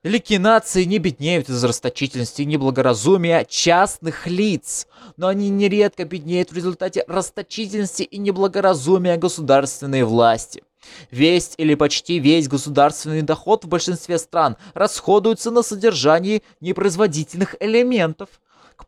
Великие 0.01 0.39
нации 0.39 0.85
не 0.85 0.97
беднеют 0.97 1.49
из 1.49 1.61
расточительности 1.61 2.43
и 2.43 2.45
неблагоразумия 2.45 3.43
частных 3.43 4.27
лиц, 4.27 4.87
но 5.17 5.27
они 5.27 5.49
нередко 5.49 6.05
беднеют 6.05 6.51
в 6.51 6.55
результате 6.55 7.03
расточительности 7.05 8.03
и 8.03 8.17
неблагоразумия 8.17 9.17
государственной 9.17 10.03
власти. 10.03 10.63
Весь 11.11 11.53
или 11.57 11.75
почти 11.75 12.19
весь 12.19 12.47
государственный 12.47 13.21
доход 13.21 13.65
в 13.65 13.67
большинстве 13.67 14.17
стран 14.17 14.57
расходуется 14.73 15.51
на 15.51 15.61
содержание 15.61 16.41
непроизводительных 16.61 17.55
элементов. 17.59 18.29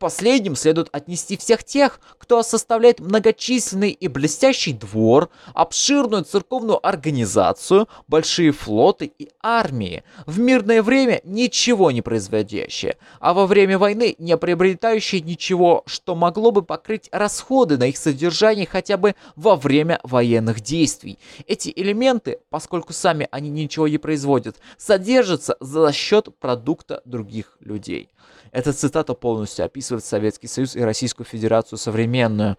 Последним 0.02 0.56
следует 0.56 0.88
отнести 0.90 1.36
всех 1.36 1.62
тех, 1.62 2.00
кто 2.18 2.42
составляет 2.42 2.98
многочисленный 2.98 3.92
и 3.92 4.08
блестящий 4.08 4.72
двор, 4.72 5.30
обширную 5.54 6.24
церковную 6.24 6.84
организацию, 6.84 7.88
большие 8.08 8.50
флоты 8.50 9.12
и 9.16 9.28
армии, 9.40 10.02
в 10.26 10.40
мирное 10.40 10.82
время 10.82 11.20
ничего 11.22 11.92
не 11.92 12.02
производящие, 12.02 12.96
а 13.20 13.32
во 13.32 13.46
время 13.46 13.78
войны 13.78 14.16
не 14.18 14.36
приобретающие 14.36 15.20
ничего, 15.20 15.84
что 15.86 16.16
могло 16.16 16.50
бы 16.50 16.62
покрыть 16.62 17.08
расходы 17.12 17.78
на 17.78 17.84
их 17.84 17.96
содержание 17.96 18.66
хотя 18.66 18.96
бы 18.96 19.14
во 19.36 19.54
время 19.54 20.00
военных 20.02 20.62
действий. 20.62 21.16
Эти 21.46 21.72
элементы, 21.76 22.40
поскольку 22.50 22.92
сами 22.92 23.28
они 23.30 23.50
ничего 23.50 23.86
не 23.86 23.98
производят, 23.98 24.56
содержатся 24.76 25.56
за 25.60 25.92
счет 25.92 26.36
продукта 26.40 27.02
других 27.04 27.56
людей. 27.60 28.10
Эта 28.52 28.74
цитата 28.74 29.14
полностью 29.14 29.64
описывает 29.64 29.91
описывает 29.92 30.04
Советский 30.04 30.48
Союз 30.48 30.76
и 30.76 30.80
Российскую 30.80 31.26
Федерацию 31.26 31.78
современную. 31.78 32.56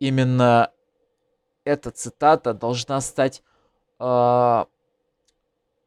Именно 0.00 0.70
эта 1.64 1.90
цитата 1.90 2.54
должна 2.54 3.00
стать, 3.00 3.42
э, 4.00 4.64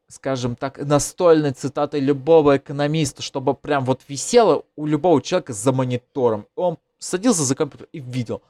скажем 0.08 0.56
так, 0.56 0.78
настольной 0.78 1.52
цитатой 1.52 2.00
любого 2.00 2.56
экономиста, 2.56 3.22
чтобы 3.22 3.54
прям 3.54 3.84
вот 3.84 4.02
висела 4.08 4.62
у 4.76 4.86
любого 4.86 5.20
человека 5.20 5.52
за 5.52 5.72
монитором. 5.72 6.46
Он 6.56 6.78
садился 6.98 7.42
за 7.42 7.54
компьютер 7.54 7.88
и 7.92 8.00
видел. 8.00 8.42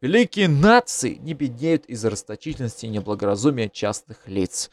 Великие 0.00 0.48
нации 0.48 1.14
не 1.14 1.34
беднеют 1.34 1.86
из-за 1.86 2.10
расточительности 2.10 2.86
и 2.86 2.90
неблагоразумия 2.90 3.68
частных 3.68 4.28
лиц. 4.28 4.70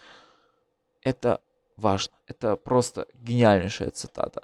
Это 1.02 1.40
важно. 1.78 2.14
Это 2.28 2.56
просто 2.56 3.08
гениальнейшая 3.14 3.90
цитата. 3.92 4.44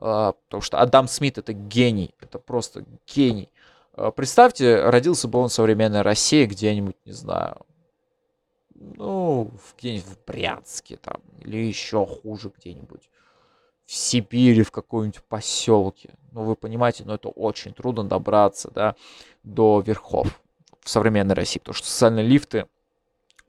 А, 0.00 0.32
потому 0.32 0.62
что 0.62 0.80
Адам 0.80 1.06
Смит 1.06 1.38
это 1.38 1.52
гений. 1.52 2.14
Это 2.20 2.38
просто 2.38 2.84
гений. 3.06 3.50
А, 3.92 4.10
представьте, 4.10 4.82
родился 4.88 5.28
бы 5.28 5.38
он 5.38 5.48
в 5.48 5.52
современной 5.52 6.02
России 6.02 6.46
где-нибудь, 6.46 6.96
не 7.04 7.12
знаю, 7.12 7.58
ну, 8.74 9.50
где-нибудь 9.78 10.06
в 10.06 10.24
Брянске 10.24 10.96
там, 10.96 11.20
или 11.40 11.58
еще 11.58 12.06
хуже 12.06 12.50
где-нибудь 12.56 13.10
в 13.84 13.92
Сибири, 13.92 14.62
в 14.62 14.70
каком-нибудь 14.70 15.22
поселке. 15.24 16.14
Ну, 16.32 16.44
вы 16.44 16.56
понимаете, 16.56 17.02
но 17.04 17.10
ну, 17.10 17.16
это 17.16 17.28
очень 17.28 17.74
трудно 17.74 18.04
добраться, 18.04 18.70
да, 18.70 18.94
до 19.42 19.80
верхов 19.80 20.40
в 20.80 20.88
современной 20.88 21.34
России, 21.34 21.58
потому 21.58 21.74
что 21.74 21.88
социальные 21.88 22.26
лифты 22.26 22.66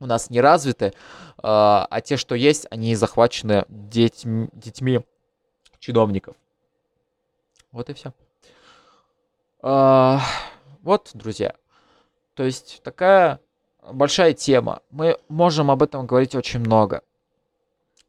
у 0.02 0.06
нас 0.06 0.30
не 0.30 0.42
развиты, 0.42 0.94
а, 1.38 1.88
а 1.90 2.02
те, 2.02 2.18
что 2.18 2.36
есть, 2.36 2.68
они 2.72 2.96
захвачены 2.96 3.66
детьми, 3.70 4.50
детьми 4.52 5.02
чиновников. 5.82 6.38
Вот 7.74 7.90
и 7.90 7.94
все. 7.94 8.14
А, 9.62 10.22
вот, 10.82 11.12
друзья. 11.14 11.56
То 12.36 12.44
есть 12.44 12.82
такая 12.84 13.42
большая 13.92 14.34
тема. 14.34 14.82
Мы 14.92 15.18
можем 15.28 15.70
об 15.70 15.84
этом 15.84 16.06
говорить 16.06 16.36
очень 16.36 16.60
много. 16.60 17.02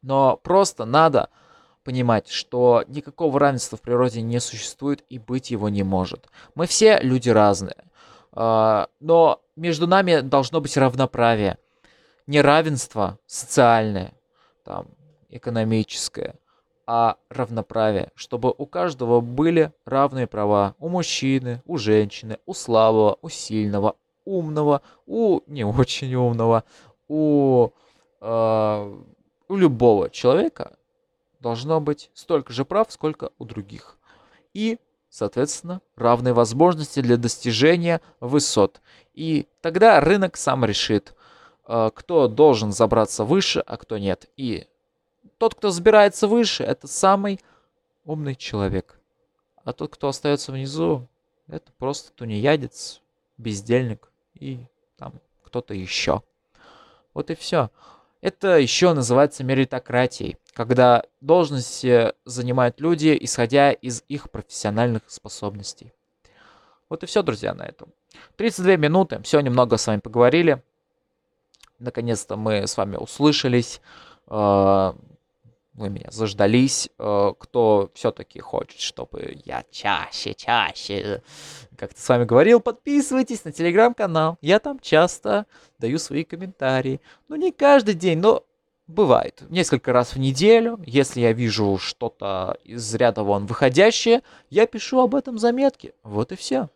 Но 0.03 0.37
просто 0.37 0.85
надо 0.85 1.31
понимать, 1.83 2.29
что 2.29 2.85
никакого 2.87 3.41
равенства 3.41 3.77
в 3.77 3.83
природе 3.83 4.23
не 4.23 4.39
существует 4.39 5.05
и 5.09 5.19
быть 5.19 5.51
его 5.51 5.69
не 5.69 5.83
может. 5.83 6.29
Мы 6.55 6.67
все 6.67 7.01
люди 7.01 7.31
разные, 7.31 7.85
а, 8.33 8.89
но 9.01 9.43
между 9.57 9.87
нами 9.87 10.21
должно 10.21 10.61
быть 10.61 10.77
равноправие. 10.77 11.59
Не 12.27 12.41
равенство 12.41 13.19
социальное, 13.27 14.15
там, 14.65 14.87
экономическое, 15.29 16.37
а 16.87 17.17
равноправие, 17.29 18.11
чтобы 18.15 18.55
у 18.57 18.67
каждого 18.67 19.21
были 19.21 19.73
равные 19.85 20.27
права. 20.27 20.75
У 20.79 20.89
мужчины, 20.89 21.63
у 21.67 21.79
женщины, 21.79 22.39
у 22.47 22.55
слабого, 22.55 23.19
у 23.23 23.29
сильного, 23.29 23.97
умного, 24.25 24.83
у 25.07 25.41
не 25.47 25.65
очень 25.67 26.15
умного, 26.15 26.65
у, 27.09 27.71
э, 28.21 29.01
у 29.49 29.57
любого 29.57 30.11
человека 30.11 30.77
должно 31.41 31.81
быть 31.81 32.11
столько 32.15 32.53
же 32.53 32.65
прав, 32.65 32.91
сколько 32.91 33.31
у 33.39 33.45
других. 33.45 33.99
И, 34.55 34.79
соответственно, 35.09 35.81
равные 35.97 36.35
возможности 36.35 37.01
для 37.01 37.17
достижения 37.17 38.01
высот. 38.21 38.81
И 39.15 39.47
тогда 39.61 40.01
рынок 40.01 40.37
сам 40.37 40.65
решит, 40.65 41.15
э, 41.67 41.91
кто 41.95 42.29
должен 42.29 42.73
забраться 42.73 43.25
выше, 43.25 43.61
а 43.61 43.77
кто 43.77 43.99
нет. 43.99 44.31
И 44.37 44.67
тот, 45.43 45.57
кто 45.57 45.71
забирается 45.71 46.29
выше, 46.29 46.63
это 46.63 46.87
самый 46.87 47.41
умный 48.05 48.37
человек. 48.37 49.01
А 49.65 49.73
тот, 49.73 49.93
кто 49.93 50.07
остается 50.07 50.53
внизу, 50.53 51.09
это 51.49 51.73
просто 51.79 52.13
тунеядец, 52.13 53.01
бездельник 53.39 54.09
и 54.35 54.61
там 54.97 55.15
кто-то 55.43 55.75
еще. 55.75 56.23
Вот 57.13 57.29
и 57.31 57.35
все. 57.35 57.73
Это 58.21 58.57
еще 58.57 58.93
называется 58.93 59.43
меритократией, 59.43 60.37
когда 60.53 61.03
должности 61.21 62.13
занимают 62.25 62.81
люди, 62.81 63.19
исходя 63.21 63.73
из 63.73 64.05
их 64.07 64.31
профессиональных 64.31 65.03
способностей. 65.09 65.93
Вот 66.89 67.03
и 67.03 67.07
все, 67.07 67.25
друзья, 67.25 67.53
на 67.53 67.65
этом. 67.65 67.89
32 68.37 68.77
минуты, 68.77 69.21
все 69.25 69.41
немного 69.41 69.77
с 69.77 69.89
вами 69.89 69.99
поговорили. 69.99 70.63
Наконец-то 71.81 72.37
мы 72.37 72.69
с 72.69 72.77
вами 72.77 72.97
услышались. 72.97 73.81
Вы 75.83 75.91
меня 75.91 76.13
заждались, 76.13 76.89
э, 76.97 77.33
кто 77.37 77.91
все-таки 77.95 78.39
хочет, 78.39 78.79
чтобы 78.79 79.37
я 79.45 79.65
чаще, 79.73 80.33
чаще 80.33 81.25
как-то 81.77 82.01
с 82.01 82.09
вами 82.09 82.25
говорил, 82.25 82.61
подписывайтесь 82.61 83.45
на 83.45 83.51
телеграм-канал. 83.51 84.39
Я 84.41 84.61
там 84.61 84.79
часто 84.79 85.47
даю 85.81 85.99
свои 85.99 86.23
комментарии. 86.23 87.01
Ну, 87.27 87.35
не 87.35 87.51
каждый 87.51 87.95
день, 87.95 88.21
но 88.21 88.45
бывает. 88.87 89.43
Несколько 89.51 89.93
раз 89.93 90.15
в 90.15 90.21
неделю, 90.21 90.79
если 90.87 91.21
я 91.21 91.33
вижу 91.33 91.77
что-то 91.79 92.57
из 92.63 92.95
ряда 92.95 93.25
вон 93.25 93.47
выходящее, 93.47 94.23
я 94.51 94.69
пишу 94.69 95.01
об 95.01 95.17
этом 95.17 95.37
заметки. 95.37 95.95
Вот 96.05 96.31
и 96.31 96.37
все. 96.37 96.69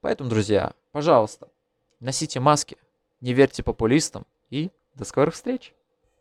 Поэтому, 0.00 0.30
друзья, 0.30 0.72
пожалуйста, 0.92 1.48
носите 2.00 2.40
маски, 2.40 2.78
не 3.20 3.34
верьте 3.34 3.62
популистам 3.62 4.24
и 4.48 4.70
до 4.94 5.04
скорых 5.04 5.34
встреч. 5.34 5.74